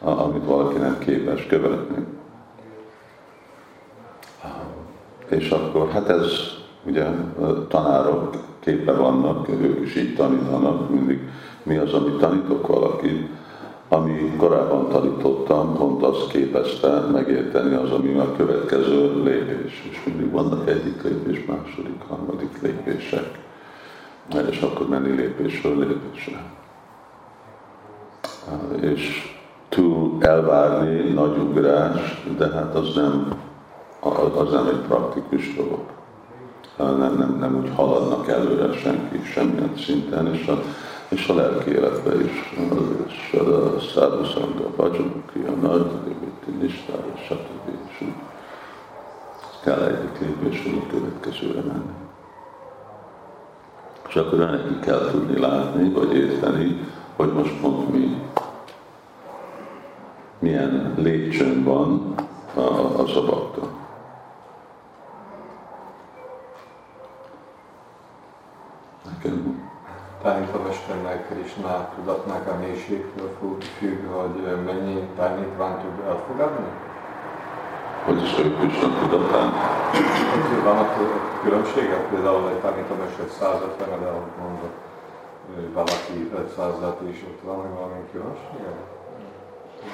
amit 0.00 0.44
valaki 0.44 0.78
nem 0.78 0.98
képes 0.98 1.46
követni. 1.46 2.06
És 5.28 5.50
akkor 5.50 5.88
hát 5.88 6.08
ez 6.08 6.26
ugye 6.86 7.06
tanárok 7.68 8.36
képe 8.60 8.92
vannak, 8.92 9.48
ők 9.48 9.86
is 9.86 9.96
így 9.96 10.14
tanítanak, 10.14 10.90
mindig 10.90 11.28
mi 11.62 11.76
az, 11.76 11.92
amit 11.92 12.18
tanítok 12.18 12.66
valakit, 12.66 13.28
ami 13.88 14.32
korábban 14.36 14.88
tanítottam, 14.88 15.74
pont 15.76 16.02
azt 16.02 16.28
képezte 16.28 17.00
megérteni 17.00 17.74
az, 17.74 17.90
ami 17.90 18.18
a 18.18 18.36
következő 18.36 19.22
lépés. 19.22 19.88
És 19.90 20.04
mindig 20.04 20.30
vannak 20.30 20.68
egyik 20.68 21.02
lépés, 21.02 21.44
második, 21.46 22.02
harmadik 22.08 22.62
lépések. 22.62 23.38
És 24.50 24.60
akkor 24.60 24.88
menni 24.88 25.10
lépésről 25.10 25.78
lépésre. 25.78 26.42
És 28.80 29.32
túl 29.68 30.16
elvárni 30.20 31.12
nagy 31.12 31.36
ugrás, 31.38 32.24
de 32.38 32.48
hát 32.48 32.74
az 32.74 32.94
nem 32.94 33.34
az 34.12 34.50
nem 34.50 34.66
egy 34.66 34.80
praktikus 34.88 35.54
dolog. 35.54 35.80
Nem, 36.76 37.16
nem, 37.18 37.36
nem 37.40 37.56
úgy 37.56 37.70
haladnak 37.74 38.28
előre 38.28 38.72
senki 38.72 39.20
semmilyen 39.24 39.72
szinten, 39.76 40.34
és 40.34 40.46
a, 40.46 40.62
és 41.08 41.28
a 41.28 41.34
lelki 41.34 41.70
életbe 41.70 42.14
is, 42.24 42.58
és 43.06 43.38
a 43.38 43.80
szádu 43.94 44.24
szanga, 44.24 44.70
bhajanaki, 44.76 45.38
a 45.46 45.50
nardadiviti, 45.50 46.50
nistára, 46.60 47.12
stb. 47.26 47.68
És 47.88 48.00
úgy 48.00 48.14
kell 49.62 49.82
egyik 49.82 50.20
lépésről 50.20 50.78
a 50.78 50.90
következőre 50.90 51.60
menni. 51.60 51.92
És 54.08 54.14
akkor 54.14 54.38
neki 54.38 54.78
kell 54.80 55.10
tudni 55.10 55.38
látni, 55.38 55.90
vagy 55.90 56.14
érteni, 56.16 56.88
hogy 57.16 57.32
most 57.32 57.60
pont 57.60 57.92
mi, 57.92 58.22
milyen 60.38 60.94
lépcsőn 60.96 61.64
van 61.64 62.14
az 62.96 63.16
a 63.16 63.24
bakta. 63.24 63.83
Nekem 69.14 69.62
tanítómesternek 70.22 71.26
és 71.44 71.52
tudatnak 71.94 72.46
a 72.46 72.58
mélységtől 72.58 73.30
függ, 73.78 73.98
hogy 74.12 74.64
mennyi 74.64 75.08
tanítvány 75.16 75.76
tud 75.80 76.06
elfogadni? 76.06 76.66
Hogy 78.04 78.22
is 78.22 78.38
ő 78.38 78.54
Krishna 78.56 78.88
tudatán? 79.00 79.52
Van 80.64 80.78
a 80.78 80.86
különbséget, 81.42 82.08
például 82.10 82.48
egy 82.48 82.60
tanítómester 82.60 83.26
150 83.38 83.88
de 84.00 84.10
mondott 84.40 84.76
valaki 85.74 86.30
500-at 86.36 87.10
is 87.10 87.24
ott 87.28 87.40
van, 87.42 87.74
valami 87.74 88.00
különbség? 88.12 88.66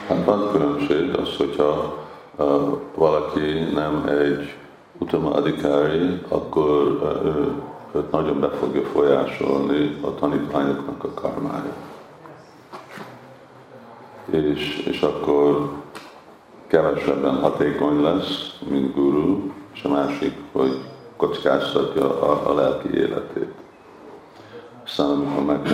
Hát 0.09 0.25
van 0.25 0.51
különbség 0.53 1.17
az, 1.17 1.37
hogyha 1.37 1.97
uh, 2.37 2.79
valaki 2.95 3.71
nem 3.75 4.05
egy 4.07 4.57
utama 4.99 5.31
adikári, 5.31 6.21
akkor 6.29 6.87
uh, 6.87 7.47
őt 7.95 8.11
nagyon 8.11 8.41
be 8.41 8.49
fogja 8.49 8.83
folyásolni 8.83 9.99
a 10.01 10.15
tanítványoknak 10.15 11.05
a 11.05 11.15
karmája. 11.15 11.73
És, 14.31 14.87
és 14.87 15.01
akkor 15.01 15.71
kevesebben 16.67 17.35
hatékony 17.35 18.03
lesz, 18.03 18.59
mint 18.69 18.95
guru, 18.95 19.51
és 19.75 19.83
a 19.83 19.89
másik, 19.89 20.35
hogy 20.53 20.79
kockáztatja 21.17 22.23
a, 22.23 22.51
a 22.51 22.55
lelki 22.55 22.95
életét. 22.95 23.55
Aztán 24.85 25.11
amikor 25.11 25.45
meg 25.45 25.69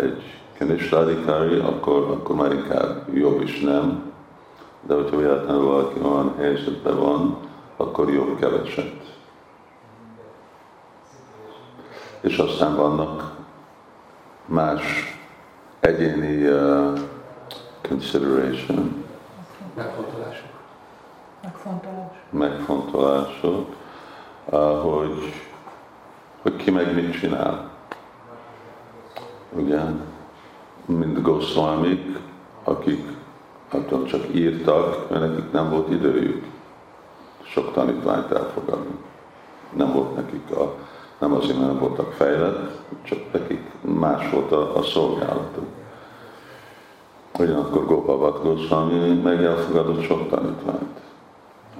egy 0.00 0.22
kenistádikári, 0.58 1.58
akkor, 1.58 2.02
akkor 2.10 2.36
már 2.36 2.52
inkább 2.52 3.14
jobb 3.14 3.42
is 3.42 3.60
nem, 3.60 4.12
de 4.86 4.94
hogyha 4.94 5.16
véletlenül 5.16 5.64
valaki 5.64 6.00
olyan 6.02 6.34
helyzetben 6.38 6.98
van, 6.98 7.36
akkor 7.76 8.12
jobb 8.12 8.38
keveset. 8.38 9.07
És 12.20 12.38
aztán 12.38 12.76
vannak 12.76 13.36
más 14.44 14.82
egyéni 15.80 16.48
uh, 16.48 16.98
consideration, 17.88 19.04
megfontolások, 19.74 20.50
megfontolás. 21.42 22.16
megfontolások 22.30 23.74
uh, 24.44 24.80
hogy, 24.82 25.32
hogy 26.42 26.56
ki 26.56 26.70
meg 26.70 26.94
mit 26.94 27.18
csinál. 27.18 27.70
Ugye, 29.52 29.80
mint 30.84 31.22
Goswamik, 31.22 32.18
akik 32.64 33.16
attól 33.70 34.04
csak 34.04 34.34
írtak, 34.34 35.10
mert 35.10 35.28
nekik 35.28 35.52
nem 35.52 35.70
volt 35.70 35.90
időjük 35.90 36.44
sok 37.42 37.72
tanítványt 37.72 38.32
elfogadni. 38.32 38.94
Nem 39.72 39.92
volt 39.92 40.14
nekik 40.16 40.50
a 40.50 40.74
nem 41.18 41.32
azért, 41.32 41.58
mert 41.58 41.70
nem 41.70 41.78
voltak 41.78 42.12
fejlett, 42.12 42.70
csak 43.02 43.18
nekik 43.32 43.70
más 43.80 44.30
volt 44.30 44.52
a, 44.52 44.76
a 44.76 44.82
szolgálatuk. 44.82 45.66
Ugyanakkor 47.38 47.86
Gopal 47.86 48.40
Goswami 48.42 49.12
meg 49.14 49.44
elfogadott 49.44 50.02
sok 50.02 50.28
tanítványt. 50.28 51.00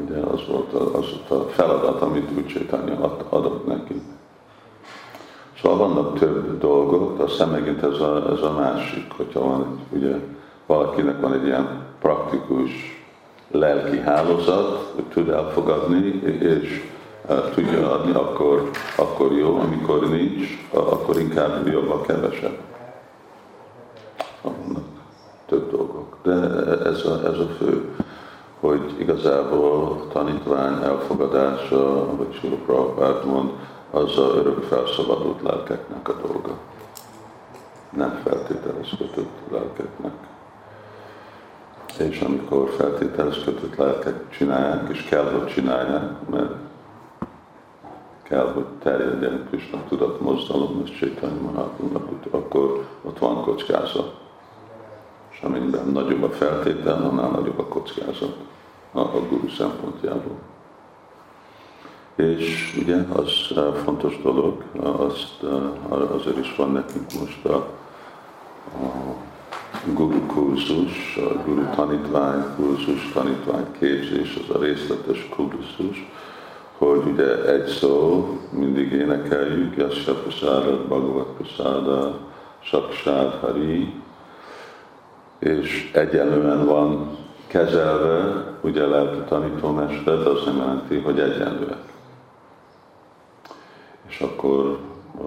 Ugye 0.05 0.17
az 0.17 0.47
volt 0.49 0.73
a, 0.73 0.99
az 0.99 1.07
volt 1.11 1.43
a 1.43 1.49
feladat, 1.49 2.03
amit 2.03 2.31
úgy 2.37 2.69
adott 3.29 3.67
neki. 3.67 4.03
Szóval 5.63 5.79
vannak 5.79 6.19
több 6.19 6.59
dolgok, 6.59 7.21
aztán 7.21 7.49
megint 7.49 7.83
ez 7.83 8.01
a, 8.01 8.31
ez 8.33 8.43
a 8.43 8.53
másik, 8.53 9.13
hogyha 9.17 9.41
van, 9.41 9.81
ugye 9.91 10.15
valakinek 10.67 11.21
van 11.21 11.33
egy 11.33 11.45
ilyen 11.45 11.69
praktikus 12.01 12.71
lelki 13.51 13.99
hálózat, 13.99 14.93
hogy 14.95 15.05
tud 15.05 15.29
elfogadni, 15.29 16.21
és 16.41 16.91
tudja 17.29 17.93
adni, 17.93 18.13
akkor, 18.13 18.71
akkor 18.97 19.33
jó, 19.33 19.59
amikor 19.59 20.09
nincs, 20.09 20.69
akkor 20.71 21.19
inkább 21.19 21.67
jobb 21.67 21.91
a 21.91 22.01
kevesebb. 22.01 22.59
Vannak 24.43 24.85
több 25.47 25.71
dolgok. 25.71 26.17
De 26.23 26.33
ez 26.85 27.05
a, 27.05 27.27
ez 27.27 27.39
a 27.39 27.49
fő, 27.59 27.95
hogy 28.61 28.95
igazából 28.99 30.07
tanítvány 30.13 30.83
elfogadása, 30.83 32.03
ahogy 32.03 32.39
Sula 32.41 32.57
Prabhupád 32.67 33.25
mond, 33.25 33.51
az 33.91 34.19
a 34.19 34.33
örök 34.35 34.63
felszabadult 34.63 35.43
lelkeknek 35.43 36.09
a 36.09 36.13
dolga. 36.27 36.59
Nem 37.91 38.21
feltételes 38.25 38.95
kötött 38.99 39.39
lelkeknek. 39.51 40.13
És 41.99 42.21
amikor 42.21 42.71
feltételes 42.77 43.39
kötött 43.45 43.77
lelkek 43.77 44.31
csinálják, 44.31 44.89
és 44.89 45.03
kell, 45.03 45.31
hogy 45.31 45.47
csinálják, 45.47 46.29
mert 46.31 46.53
kell, 48.29 48.53
hogy 48.53 48.65
terjedjen 48.83 49.47
Krishna 49.49 49.79
tudat 49.89 50.21
mozdalom, 50.21 50.83
és 50.85 50.99
Csaitanya 50.99 51.41
Mahaprabhunak, 51.41 52.09
akkor 52.31 52.87
ott 53.03 53.19
van 53.19 53.43
kockázat. 53.43 54.15
És 55.31 55.41
amennyiben 55.41 55.87
nagyobb 55.87 56.23
a 56.23 56.31
feltétel, 56.31 57.03
annál 57.03 57.31
nagyobb 57.31 57.59
a 57.59 57.65
kockázat 57.65 58.37
a, 58.93 59.01
a 59.01 59.27
guru 59.29 59.49
szempontjából. 59.49 60.39
És 62.15 62.77
ugye 62.81 62.97
az 62.97 63.31
fontos 63.85 64.21
dolog, 64.23 64.63
azt, 64.81 65.43
azért 65.89 66.39
is 66.39 66.57
van 66.57 66.73
nekünk 66.73 67.13
most 67.21 67.45
a, 67.45 67.55
a 67.55 69.19
guru 69.95 70.27
kurzus, 70.27 71.17
a 71.17 71.43
guru 71.45 71.65
tanítvány 71.75 72.45
kurzus, 72.57 73.11
tanítvány 73.13 73.67
képzés, 73.79 74.39
az 74.43 74.57
a 74.57 74.59
részletes 74.59 75.29
kurzus, 75.29 76.11
hogy 76.79 77.07
ugye 77.07 77.45
egy 77.45 77.67
szó, 77.67 78.29
mindig 78.51 78.93
énekeljük, 78.93 79.77
Yasya 79.77 80.15
Prasada, 80.15 80.85
Bhagavat 80.87 81.27
Prasada, 81.37 82.19
Saksad 82.61 83.33
Hari, 83.41 83.95
és 85.39 85.91
egyenlően 85.95 86.67
van 86.67 87.17
kezelve, 87.47 88.45
ugye 88.61 88.87
lelki 88.87 89.19
tanítómester, 89.29 90.23
de 90.23 90.29
azt 90.29 90.45
nem 90.45 90.57
jelenti, 90.57 90.97
hogy 90.97 91.21
egyenlőek. 91.21 91.93
És 94.09 94.21
akkor 94.21 94.79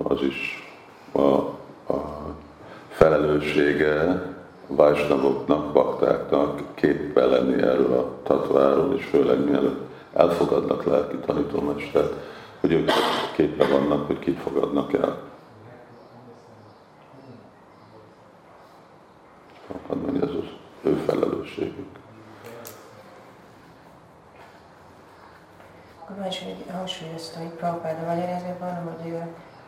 az 0.03 0.21
is 0.21 0.71
a, 1.11 1.19
a 1.93 2.25
felelőssége 2.89 4.23
Vajsnavoknak, 4.67 5.71
baktáknak 5.73 6.61
képbe 6.73 7.25
lenni 7.25 7.61
erről 7.61 7.93
a 7.93 8.11
tatváról, 8.23 8.93
és 8.97 9.05
főleg 9.05 9.45
mielőtt 9.45 9.90
elfogadnak 10.13 10.83
lelki 10.83 11.15
tanítómestert, 11.15 12.13
hogy 12.59 12.71
ők 12.71 12.89
képbe 13.35 13.67
vannak, 13.67 14.07
hogy 14.07 14.19
kit 14.19 14.39
fogadnak 14.39 14.93
el. 14.93 15.29
Mondani, 19.87 20.21
ez 20.21 20.29
az 20.29 20.49
ő 20.81 20.95
felelősségük. 20.95 21.99
Akkor 25.99 26.25
is 26.27 26.43
hangsúlyozta, 26.71 27.39
hogy 27.39 27.49
Prabhupáda 27.49 28.05
Valerezőben, 28.05 28.99
hogy 29.01 29.13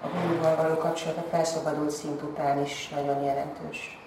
a 0.02 0.08
gurúval 0.08 0.56
való 0.56 0.78
kapcsolat 0.78 1.18
a 1.18 1.30
felszabadult 1.30 1.90
szint 1.90 2.22
után 2.22 2.62
is 2.62 2.90
nagyon 2.90 3.24
jelentős 3.24 4.03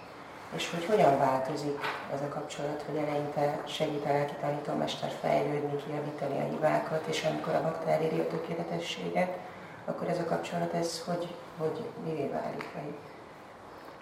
és 0.56 0.70
hogy 0.70 0.84
hogyan 0.84 1.18
változik 1.18 1.78
ez 2.14 2.20
a 2.20 2.28
kapcsolat, 2.28 2.84
hogy 2.86 2.96
eleinte 2.96 3.62
segít 3.66 4.04
a 4.04 4.08
lelki 4.08 4.34
tanítómester 4.40 5.12
fejlődni, 5.20 5.76
kijavítani 5.84 6.38
a 6.40 6.50
hibákat, 6.50 7.06
és 7.06 7.24
amikor 7.30 7.54
a 7.54 7.62
bakta 7.62 7.90
eléri 7.90 8.18
a 8.18 8.26
tökéletességet, 8.26 9.38
akkor 9.84 10.08
ez 10.08 10.18
a 10.18 10.24
kapcsolat, 10.24 10.72
ez 10.72 11.02
hogy, 11.06 11.34
hogy 11.58 11.84
mivé 12.04 12.30
válik? 12.32 12.68
Vagy 12.74 12.94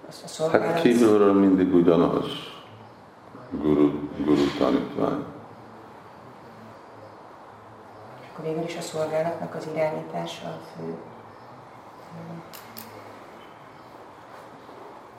azt 0.09 0.25
a 0.25 0.27
szolgálat... 0.27 0.67
Hát 0.67 0.81
kívülről 0.81 1.33
mindig 1.33 1.75
ugyanaz, 1.75 2.27
guru, 3.51 3.91
guru 4.19 4.47
tanítvány. 4.59 5.25
Akkor 8.33 8.45
végül 8.45 8.63
is 8.63 8.77
a 8.77 8.81
szolgálatnak 8.81 9.55
az 9.55 9.69
irányítása 9.75 10.47
a 10.47 10.61
fő 10.77 10.97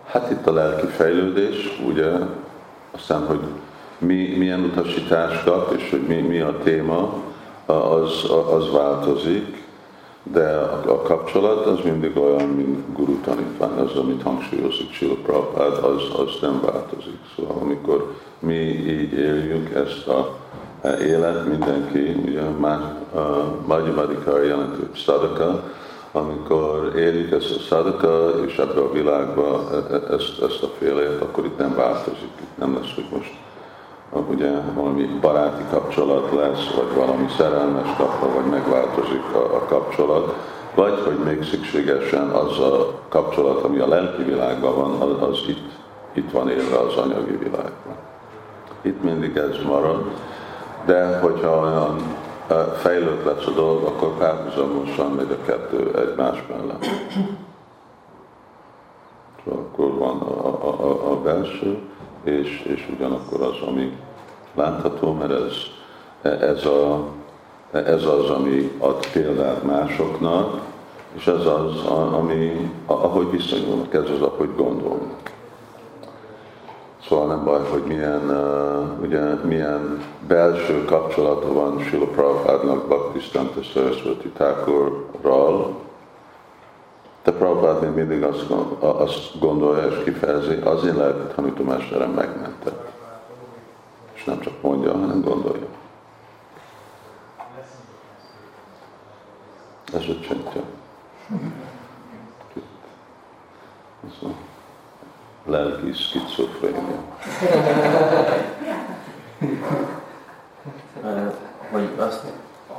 Hát 0.06 0.32
itt 0.32 0.48
a 0.48 0.54
lelki 0.54 0.86
fejlődés, 0.86 1.82
ugye, 1.88 2.12
aztán, 2.92 3.26
hogy 3.26 3.40
mi, 3.98 4.36
milyen 4.38 4.64
utasítást 4.64 5.44
kap, 5.44 5.74
és 5.78 5.90
hogy 5.90 6.02
mi, 6.08 6.16
mi 6.16 6.40
a 6.40 6.58
téma, 6.64 7.14
az, 7.66 8.30
az 8.52 8.72
változik, 8.72 9.64
de 10.24 10.50
a, 10.50 10.92
a 10.92 11.02
kapcsolat 11.02 11.66
az 11.66 11.80
mindig 11.84 12.18
olyan, 12.18 12.48
mint 12.48 12.94
guru 12.94 13.20
tanítvány, 13.20 13.78
az, 13.78 13.96
amit 13.96 14.24
hangsúlyozik 14.24 14.94
Sila 14.94 15.16
Prabhupád, 15.24 15.84
az, 15.84 16.20
az 16.20 16.38
nem 16.42 16.62
változik. 16.62 17.20
Szóval 17.36 17.58
amikor 17.62 18.14
mi 18.40 18.60
így 18.90 19.14
éljük 19.14 19.74
ezt 19.74 20.08
a 20.08 20.38
élet, 21.02 21.48
mindenki, 21.48 22.16
ugye, 22.26 22.42
Madhyamadikar 23.66 24.44
jelentő 24.44 24.90
Sadaka, 24.94 25.64
amikor 26.16 26.94
élik 26.98 27.32
ezt 27.32 27.56
a 27.56 27.60
szadaka, 27.60 28.30
és 28.46 28.58
ebbe 28.58 28.82
a 28.82 28.92
világba 28.92 29.70
e- 29.72 29.94
e- 29.96 30.14
ezt, 30.14 30.42
ezt 30.42 30.64
a 30.64 30.70
félét, 30.78 31.22
akkor 31.22 31.46
itt 31.46 31.58
nem 31.58 31.76
változik, 31.76 32.30
itt 32.42 32.58
nem 32.58 32.74
lesz, 32.74 32.94
hogy 32.96 33.08
most 33.12 33.34
ugye 34.30 34.52
valami 34.76 35.06
baráti 35.22 35.64
kapcsolat 35.70 36.32
lesz, 36.34 36.74
vagy 36.76 36.96
valami 36.96 37.26
szerelmes 37.38 37.88
kapcsolat, 37.98 38.36
vagy 38.36 38.52
megváltozik 38.52 39.24
a, 39.34 39.56
a 39.56 39.66
kapcsolat, 39.66 40.34
vagy 40.76 41.00
hogy 41.04 41.18
még 41.26 41.44
szükségesen 41.44 42.30
az 42.30 42.60
a 42.60 43.00
kapcsolat, 43.10 43.64
ami 43.64 43.80
a 43.80 43.88
lelki 43.88 44.24
világban 44.24 44.76
van, 44.76 45.10
az, 45.10 45.30
az 45.30 45.40
itt, 45.48 45.72
itt 46.14 46.32
van 46.32 46.50
élve 46.50 46.78
az 46.78 46.96
anyagi 46.96 47.38
világban. 47.38 47.96
Itt 48.82 49.04
mindig 49.04 49.36
ez 49.36 49.56
marad, 49.66 50.04
de 50.86 51.20
hogyha 51.20 51.60
olyan 51.60 51.98
fejlőtt 52.78 53.24
lesz 53.26 53.46
a 53.46 53.52
dolog, 53.52 53.84
akkor 53.84 54.18
párhuzamosan 54.18 55.12
megy 55.12 55.32
a 55.32 55.46
kettő 55.46 56.10
egymás 56.10 56.44
mellett. 56.50 56.86
Szóval 59.44 59.60
akkor 59.60 59.94
van 59.98 60.20
a, 60.20 60.46
a, 60.46 60.84
a, 60.84 61.12
a 61.12 61.22
belső, 61.22 61.78
és, 62.24 62.62
és 62.62 62.90
ugyanakkor 62.96 63.42
az, 63.42 63.68
ami 63.68 63.98
látható, 64.54 65.14
mert 65.14 65.32
ez, 65.32 65.54
ez, 66.42 66.66
a, 66.66 67.08
ez 67.72 68.04
az, 68.04 68.30
ami 68.30 68.72
ad 68.80 69.08
példát 69.14 69.64
másoknak, 69.64 70.62
és 71.14 71.28
ez 71.28 71.46
az, 71.46 71.86
ami, 72.14 72.72
ahogy 72.86 73.30
viszonyulnak, 73.30 73.94
ez 73.94 74.10
az, 74.10 74.22
ahogy 74.22 74.56
gondolnak. 74.56 75.32
Szóval 77.08 77.28
nem 77.28 77.44
baj, 77.44 77.64
hogy 77.70 77.84
milyen, 77.84 78.30
uh, 78.30 79.02
ugye, 79.02 79.34
milyen 79.34 80.04
belső 80.28 80.86
kapcsolata 80.86 81.54
van 81.54 81.80
Sila 81.80 82.06
Prabhupádnak 82.06 82.88
Bhaktisztanta 82.88 83.64
Saraswati 83.64 84.30
Thakurral, 84.30 85.76
de 87.24 87.32
Prabhupád 87.32 87.82
még 87.82 87.92
mindig 87.92 88.24
azt, 88.24 88.52
azt 88.80 89.40
gondolja 89.40 89.88
és 89.88 90.04
kifejezi, 90.04 90.56
azért 90.64 90.96
lehet, 90.96 91.16
hogy 91.16 91.28
tanítomesterem 91.28 92.12
megmentett. 92.12 92.92
És 94.14 94.24
nem 94.24 94.40
csak 94.40 94.62
mondja, 94.62 94.92
hanem 94.92 95.22
gondolja. 95.22 95.68
Ez 99.94 100.04
a 100.08 100.20
csendje. 100.28 100.62
Ez 104.06 104.18
a 104.22 104.28
lelki 105.46 105.92
szkizofrénia. 105.94 107.00
hogy 111.72 111.90
azt 111.98 112.24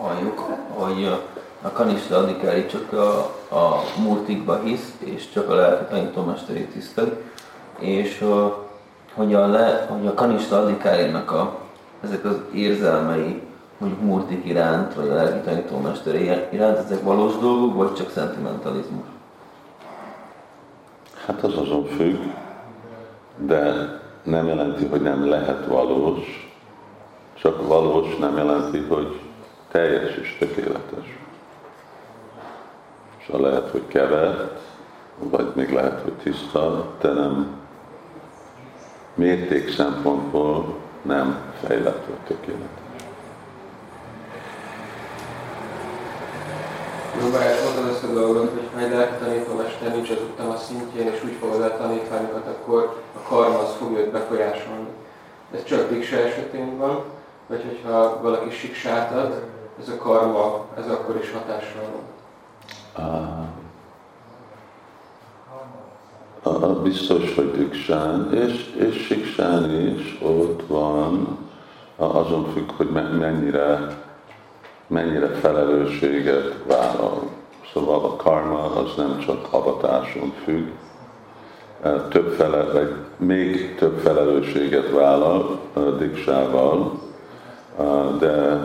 halljuk, 0.01 0.39
hogy 0.69 1.11
a 1.63 1.71
kanista 1.71 2.17
adikári 2.17 2.67
csak 2.67 2.93
a, 2.93 3.19
a 3.57 3.83
murtikba 4.03 4.61
hisz, 4.61 4.95
és 4.99 5.31
csak 5.33 5.51
a 5.51 5.55
lelki 5.55 5.95
tanítómesterét 5.95 6.71
tiszteli, 6.71 7.13
és 7.79 8.25
hogy 9.15 9.35
a, 9.35 9.47
le, 9.47 9.87
hogy 9.89 10.07
a 10.07 10.15
kanista 10.15 10.63
adikárinak 10.63 11.33
a, 11.33 11.59
ezek 12.05 12.25
az 12.25 12.41
érzelmei, 12.55 13.43
hogy 13.79 13.97
murtik 14.01 14.45
iránt, 14.45 14.95
vagy 14.95 15.09
a 15.09 15.15
lelki 15.15 15.49
tanítómester 15.49 16.15
iránt, 16.53 16.79
ezek 16.79 17.03
valós 17.03 17.39
dolgok, 17.39 17.75
vagy 17.75 17.95
csak 17.95 18.11
szentimentalizmus? 18.11 19.07
Hát 21.27 21.43
az 21.43 21.57
azon 21.57 21.85
függ, 21.85 22.17
de 23.37 23.91
nem 24.23 24.47
jelenti, 24.47 24.87
hogy 24.87 25.03
nem 25.03 25.29
lehet 25.29 25.67
valós, 25.67 26.55
csak 27.35 27.67
valós 27.67 28.17
nem 28.17 28.37
jelenti, 28.37 28.79
hogy 28.79 29.21
teljes 29.71 30.17
és 30.17 30.37
tökéletes. 30.39 31.19
És 33.19 33.29
lehet, 33.33 33.71
hogy 33.71 33.87
kevert, 33.87 34.61
vagy 35.19 35.53
még 35.55 35.73
lehet, 35.73 36.03
hogy 36.03 36.13
tiszta, 36.13 36.95
de 37.01 37.13
nem 37.13 37.57
mérték 39.15 39.71
szempontból 39.71 40.75
nem 41.03 41.39
fejlett 41.63 42.07
vagy 42.07 42.37
tökéletes. 42.37 42.85
Próbálják 47.19 47.65
mondani 47.65 47.91
azt 47.91 48.05
a 48.05 48.13
dolgot, 48.13 48.51
hogy 48.51 48.66
ha 48.77 48.83
egy 48.83 48.91
lelki 48.91 49.25
tanítómester 49.25 49.95
nincs 49.95 50.11
az 50.11 50.47
a 50.49 50.57
szintjén, 50.57 51.07
és 51.07 51.25
úgy 51.25 51.37
fogod 51.41 51.61
el 51.61 51.77
tanítványokat, 51.77 52.47
akkor 52.47 53.03
a 53.15 53.29
karma 53.29 53.59
az 53.59 53.75
fogja 53.79 53.99
őt 53.99 54.11
befolyásolni. 54.11 54.89
Ez 55.55 55.65
csak 55.65 55.91
diksa 55.91 56.17
esetén 56.17 56.79
van, 56.79 57.03
vagy 57.47 57.65
hogyha 57.69 58.21
valaki 58.23 58.51
siksát 58.51 59.13
ad, 59.13 59.43
ez 59.81 59.89
a 59.89 59.97
karma, 59.97 60.65
ez 60.79 60.89
akkor 60.89 61.17
is 61.23 61.33
hatással 61.33 61.83
van. 61.93 62.05
A, 66.43 66.65
a 66.65 66.83
biztos, 66.83 67.35
hogy 67.35 67.53
diksán, 67.53 68.35
és, 68.35 68.75
és 68.75 69.07
siksán 69.07 69.71
is 69.71 70.19
ott 70.23 70.67
van, 70.67 71.39
azon 71.97 72.53
függ, 72.53 72.71
hogy 72.77 72.91
mennyire 73.19 73.97
mennyire 74.87 75.29
felelősséget 75.29 76.55
vállal. 76.67 77.36
Szóval 77.77 78.05
a 78.05 78.17
karma 78.17 78.65
az 78.65 78.95
nem 78.97 79.19
csak 79.19 79.47
avatáson 79.51 80.33
függ, 80.45 80.69
több 82.09 82.33
fele, 82.33 82.65
vagy 82.73 82.95
még 83.17 83.75
több 83.75 83.99
felelősséget 83.99 84.91
vállal 84.91 85.59
diksával, 85.99 87.01
de 88.19 88.59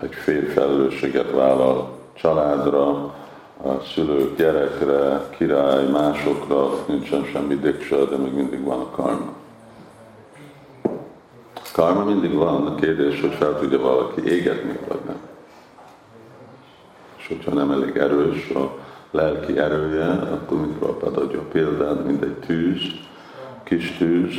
egy 0.00 0.14
fél 0.14 0.48
felelősséget 0.48 1.30
vállal 1.30 1.88
családra, 2.12 2.90
a 3.62 3.80
szülők, 3.94 4.36
gyerekre, 4.36 5.28
király, 5.38 5.86
másokra, 5.86 6.70
nincsen 6.86 7.24
semmi 7.24 7.54
diksa, 7.54 8.04
de 8.04 8.16
még 8.16 8.32
mindig 8.32 8.64
van 8.64 8.80
a 8.80 8.90
karma. 8.90 9.32
Karma 11.72 12.04
mindig 12.04 12.34
van, 12.34 12.66
a 12.66 12.74
kérdés, 12.74 13.20
hogy 13.20 13.34
fel 13.34 13.58
tudja 13.58 13.80
valaki 13.80 14.24
égetni, 14.24 14.78
vagy 14.88 15.00
nem. 15.06 15.27
Hogyha 17.28 17.52
nem 17.52 17.70
elég 17.70 17.96
erős 17.96 18.50
a 18.50 18.78
lelki 19.10 19.58
erője, 19.58 20.06
akkor 20.06 20.60
mint 20.60 20.78
Prabhupád 20.78 21.16
adja 21.16 21.40
példát, 21.40 22.04
mint 22.04 22.22
egy 22.22 22.36
tűz, 22.46 22.82
kis 23.62 23.96
tűz, 23.96 24.34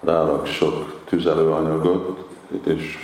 rárak 0.00 0.46
sok 0.46 1.00
tüzelőanyagot, 1.04 2.28
és 2.64 2.98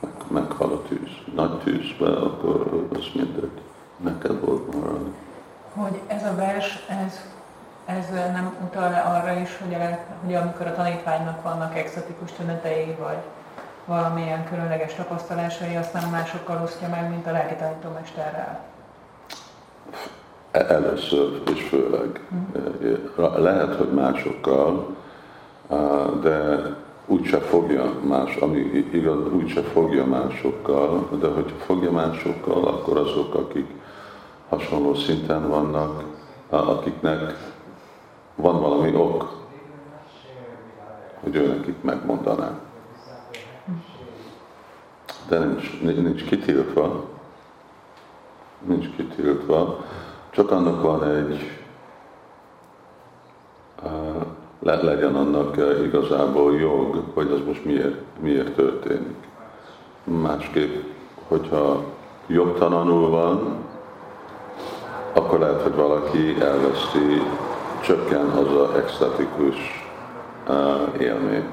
meg, 0.00 0.12
meghal 0.28 0.72
a 0.72 0.82
tűz. 0.88 1.10
Nagy 1.34 1.58
tűzbe, 1.58 2.08
akkor 2.08 2.86
az 2.92 3.06
mindegy. 3.14 3.50
Meg 3.96 4.18
kell 4.18 4.38
maradni. 4.72 5.12
Hogy 5.74 6.00
ez 6.06 6.24
a 6.24 6.34
vers, 6.34 6.86
ez 6.88 7.20
ez 7.86 8.10
nem 8.10 8.56
utal 8.64 8.92
arra 8.94 9.32
is, 9.32 9.58
hogy, 9.58 9.74
a, 9.74 9.98
hogy 10.24 10.34
amikor 10.34 10.66
a 10.66 10.74
tanítványnak 10.74 11.42
vannak 11.42 11.76
exotikus 11.78 12.32
tünetei, 12.32 12.96
vagy 13.00 13.18
valamilyen 13.86 14.48
különleges 14.48 14.94
tapasztalásai, 14.94 15.76
azt 15.76 15.92
nem 15.92 16.10
másokkal 16.10 16.62
osztja 16.62 16.88
meg, 16.88 17.10
mint 17.10 17.26
a 17.26 17.30
lelki 17.30 17.54
tanítómesterrel? 17.54 18.64
E-, 20.50 20.66
először 20.68 21.42
és 21.54 21.62
főleg. 21.62 22.20
Hmm. 22.28 23.42
Lehet, 23.42 23.74
hogy 23.74 23.92
másokkal, 23.92 24.96
de 26.22 26.62
úgyse 27.06 27.38
fogja 27.38 27.92
más, 28.02 28.36
ami 28.36 28.58
igaz, 28.92 29.32
úgyse 29.32 29.62
fogja 29.62 30.04
másokkal, 30.04 31.08
de 31.20 31.26
hogyha 31.26 31.56
fogja 31.56 31.90
másokkal, 31.90 32.64
akkor 32.64 32.96
azok, 32.96 33.34
akik 33.34 33.66
hasonló 34.48 34.94
szinten 34.94 35.48
vannak, 35.48 36.04
akiknek 36.48 37.20
van 38.34 38.60
valami 38.60 38.94
ok, 38.94 39.44
hogy 41.20 41.34
ő 41.34 41.46
nekik 41.46 41.82
megmondaná. 41.82 42.65
De 45.28 45.38
nincs, 45.38 45.80
nincs 45.80 46.24
kitiltva, 46.24 47.04
nincs 48.66 48.86
kitiltva, 48.96 49.84
csak 50.30 50.50
annak 50.50 50.82
van 50.82 51.04
egy, 51.04 51.60
le, 54.60 54.82
legyen 54.82 55.14
annak 55.14 55.56
igazából 55.84 56.54
jog, 56.54 57.02
hogy 57.14 57.30
az 57.30 57.40
most 57.46 57.64
miért, 57.64 58.00
miért 58.20 58.54
történik. 58.54 59.16
Másképp, 60.04 60.84
hogyha 61.28 61.82
jogtalanul 62.26 63.10
van, 63.10 63.64
akkor 65.12 65.38
lehet, 65.38 65.62
hogy 65.62 65.74
valaki 65.74 66.40
elveszti 66.40 67.22
csökken 67.82 68.26
az 68.26 68.46
a 68.46 68.76
extatikus 68.76 69.56
uh, 70.48 71.00
élmény. 71.00 71.44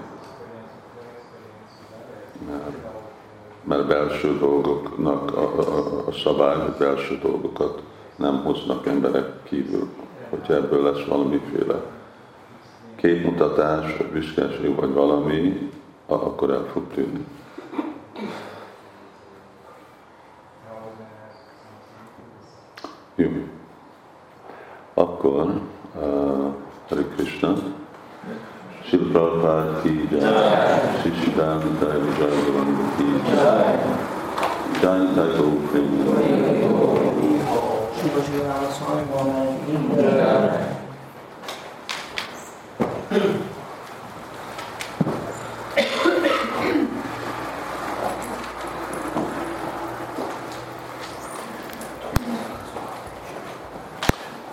Mert, 2.49 2.92
mert 3.63 3.87
belső 3.87 4.37
dolgoknak 4.37 5.37
a, 5.37 5.59
a, 5.59 6.07
a 6.07 6.11
szabály, 6.11 6.55
hogy 6.55 6.73
belső 6.77 7.17
dolgokat 7.17 7.81
nem 8.15 8.43
hoznak 8.43 8.87
emberek 8.87 9.43
kívül. 9.43 9.87
hogy 10.29 10.55
ebből 10.55 10.83
lesz 10.83 11.05
valamiféle 11.05 11.81
képmutatás, 12.95 13.97
vagy 13.97 14.07
büszkeség, 14.07 14.75
vagy 14.75 14.93
valami, 14.93 15.71
akkor 16.05 16.49
el 16.49 16.65
fog 16.71 16.83
tűnni. 16.93 17.25
Jó. 23.15 23.29
Akkor 24.93 25.61
uh, 25.95 26.53
Hare 26.89 27.03
Krishna. 27.15 27.53
Suprabha 28.93 29.53
की 29.83 29.91
जय 30.07 30.81
सिद्धांत 31.03 31.83
विजयवन 31.83 32.75
की 32.97 33.05
जय 33.27 33.79
शांत 34.81 35.17
गौप्रेम 35.37 35.95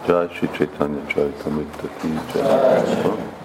Jai 0.07 0.26
Shri 0.34 0.49
Chaitanya 0.57 1.03
Charitamrita 1.12 1.88
Ki 2.01 2.11
Jai. 2.32 3.39